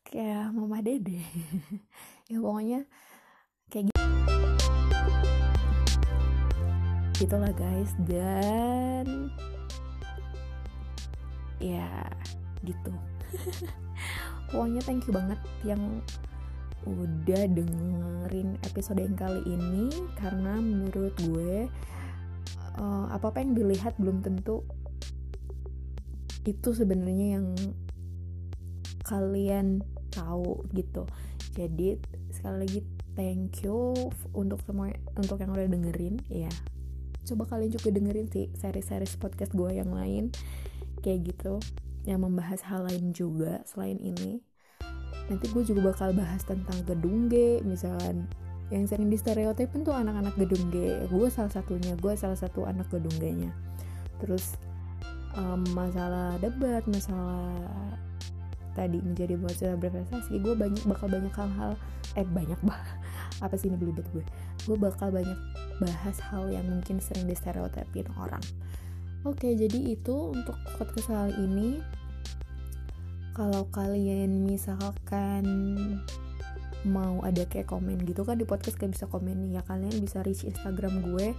kayak 0.02 0.50
mama 0.50 0.82
dede. 0.82 1.22
Ya 2.28 2.44
pokoknya 2.44 2.84
kayak 3.72 3.88
gitu 3.88 3.98
gitulah 7.18 7.50
guys. 7.56 7.90
Dan 8.06 9.32
ya 11.58 12.08
gitu. 12.62 12.90
Pokoknya 14.48 14.80
thank 14.82 15.04
you 15.04 15.12
banget 15.12 15.38
yang 15.62 16.00
udah 16.88 17.44
dengerin 17.52 18.56
episode 18.64 19.02
yang 19.02 19.12
kali 19.18 19.44
ini 19.44 19.92
karena 20.16 20.56
menurut 20.56 21.12
gue 21.20 21.68
uh, 22.80 23.06
apa 23.12 23.28
apa 23.28 23.38
yang 23.44 23.52
dilihat 23.52 23.92
belum 24.00 24.24
tentu 24.24 24.64
itu 26.48 26.72
sebenarnya 26.72 27.36
yang 27.40 27.52
kalian 29.04 29.84
tahu 30.08 30.64
gitu. 30.72 31.04
Jadi 31.52 32.00
sekali 32.32 32.56
lagi 32.64 32.80
thank 33.18 33.66
you 33.66 33.92
untuk 34.32 34.62
semua 34.64 34.94
untuk 35.18 35.36
yang 35.42 35.52
udah 35.52 35.68
dengerin 35.68 36.22
ya. 36.32 36.48
Coba 37.28 37.44
kalian 37.44 37.76
juga 37.76 37.92
dengerin 37.92 38.28
sih 38.32 38.48
seri-seri 38.56 39.04
podcast 39.20 39.52
gue 39.52 39.76
yang 39.76 39.92
lain 39.92 40.32
kayak 41.00 41.34
gitu 41.34 41.62
yang 42.06 42.24
membahas 42.24 42.64
hal 42.64 42.86
lain 42.88 43.12
juga 43.12 43.62
selain 43.68 43.98
ini. 44.00 44.40
Nanti 45.28 45.44
gue 45.52 45.62
juga 45.62 45.92
bakal 45.92 46.16
bahas 46.16 46.40
tentang 46.44 46.80
gedung 46.88 47.28
G 47.28 47.60
misalkan 47.62 48.24
yang 48.68 48.84
sering 48.84 49.08
di 49.08 49.16
stereotipin 49.16 49.84
tuh 49.84 49.96
anak-anak 49.96 50.34
gedung 50.40 50.72
G. 50.72 51.04
Gue 51.08 51.28
salah 51.28 51.52
satunya 51.52 51.92
gue 51.96 52.12
salah 52.16 52.36
satu 52.36 52.64
anak 52.64 52.88
gedung 52.88 53.14
G 53.20 53.46
nya 53.46 53.52
terus 54.18 54.58
um, 55.38 55.62
masalah 55.72 56.36
debat 56.42 56.82
masalah 56.90 57.54
tadi 58.74 59.02
menjadi 59.02 59.34
bocah 59.34 59.74
berprestasi 59.74 60.38
gue 60.38 60.54
banyak 60.54 60.82
bakal 60.86 61.10
banyak 61.10 61.34
hal-hal 61.34 61.74
eh 62.14 62.26
banyak 62.26 62.58
bah 62.62 62.78
apa 63.44 63.54
sih 63.58 63.70
ini 63.70 63.78
belibet 63.78 64.06
gue? 64.14 64.22
Gue 64.66 64.76
bakal 64.78 65.14
banyak 65.14 65.38
bahas 65.78 66.18
hal 66.30 66.50
yang 66.50 66.66
mungkin 66.66 66.98
sering 66.98 67.26
di 67.26 67.34
stereotipin 67.34 68.06
orang 68.18 68.42
oke 69.26 69.48
jadi 69.48 69.78
itu 69.94 70.34
untuk 70.34 70.54
podcast 70.78 71.08
kali 71.10 71.34
ini. 71.38 71.70
Kalau 73.34 73.70
kalian 73.70 74.50
misalkan 74.50 75.46
mau 76.86 77.22
ada 77.26 77.42
kayak 77.46 77.70
komen 77.70 78.02
gitu 78.06 78.22
kan 78.22 78.38
di 78.38 78.46
podcast 78.46 78.78
kayak 78.78 78.98
bisa 78.98 79.06
komen 79.10 79.46
nih 79.46 79.58
ya. 79.58 79.62
Kalian 79.66 79.98
bisa 80.02 80.22
reach 80.26 80.42
Instagram 80.42 81.02
gue 81.02 81.34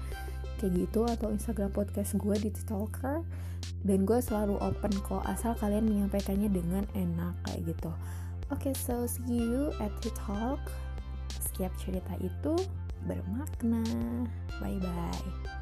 kayak 0.60 0.72
gitu 0.76 1.08
atau 1.08 1.32
Instagram 1.32 1.72
podcast 1.72 2.16
gue 2.16 2.36
di 2.40 2.52
Stalker. 2.56 3.24
Dan 3.84 4.04
gue 4.04 4.20
selalu 4.20 4.60
open 4.60 4.92
kok 5.08 5.24
asal 5.28 5.56
kalian 5.56 5.88
menyampaikannya 5.88 6.52
dengan 6.52 6.84
enak 6.96 7.36
kayak 7.48 7.76
gitu. 7.76 7.92
Oke 8.50 8.72
okay, 8.72 8.74
so 8.74 9.06
see 9.06 9.40
you 9.40 9.72
at 9.84 9.92
the 10.04 10.12
talk. 10.16 10.60
Setiap 11.40 11.72
cerita 11.80 12.16
itu 12.20 12.56
bermakna. 13.08 13.84
Bye 14.60 14.80
bye 14.80 15.59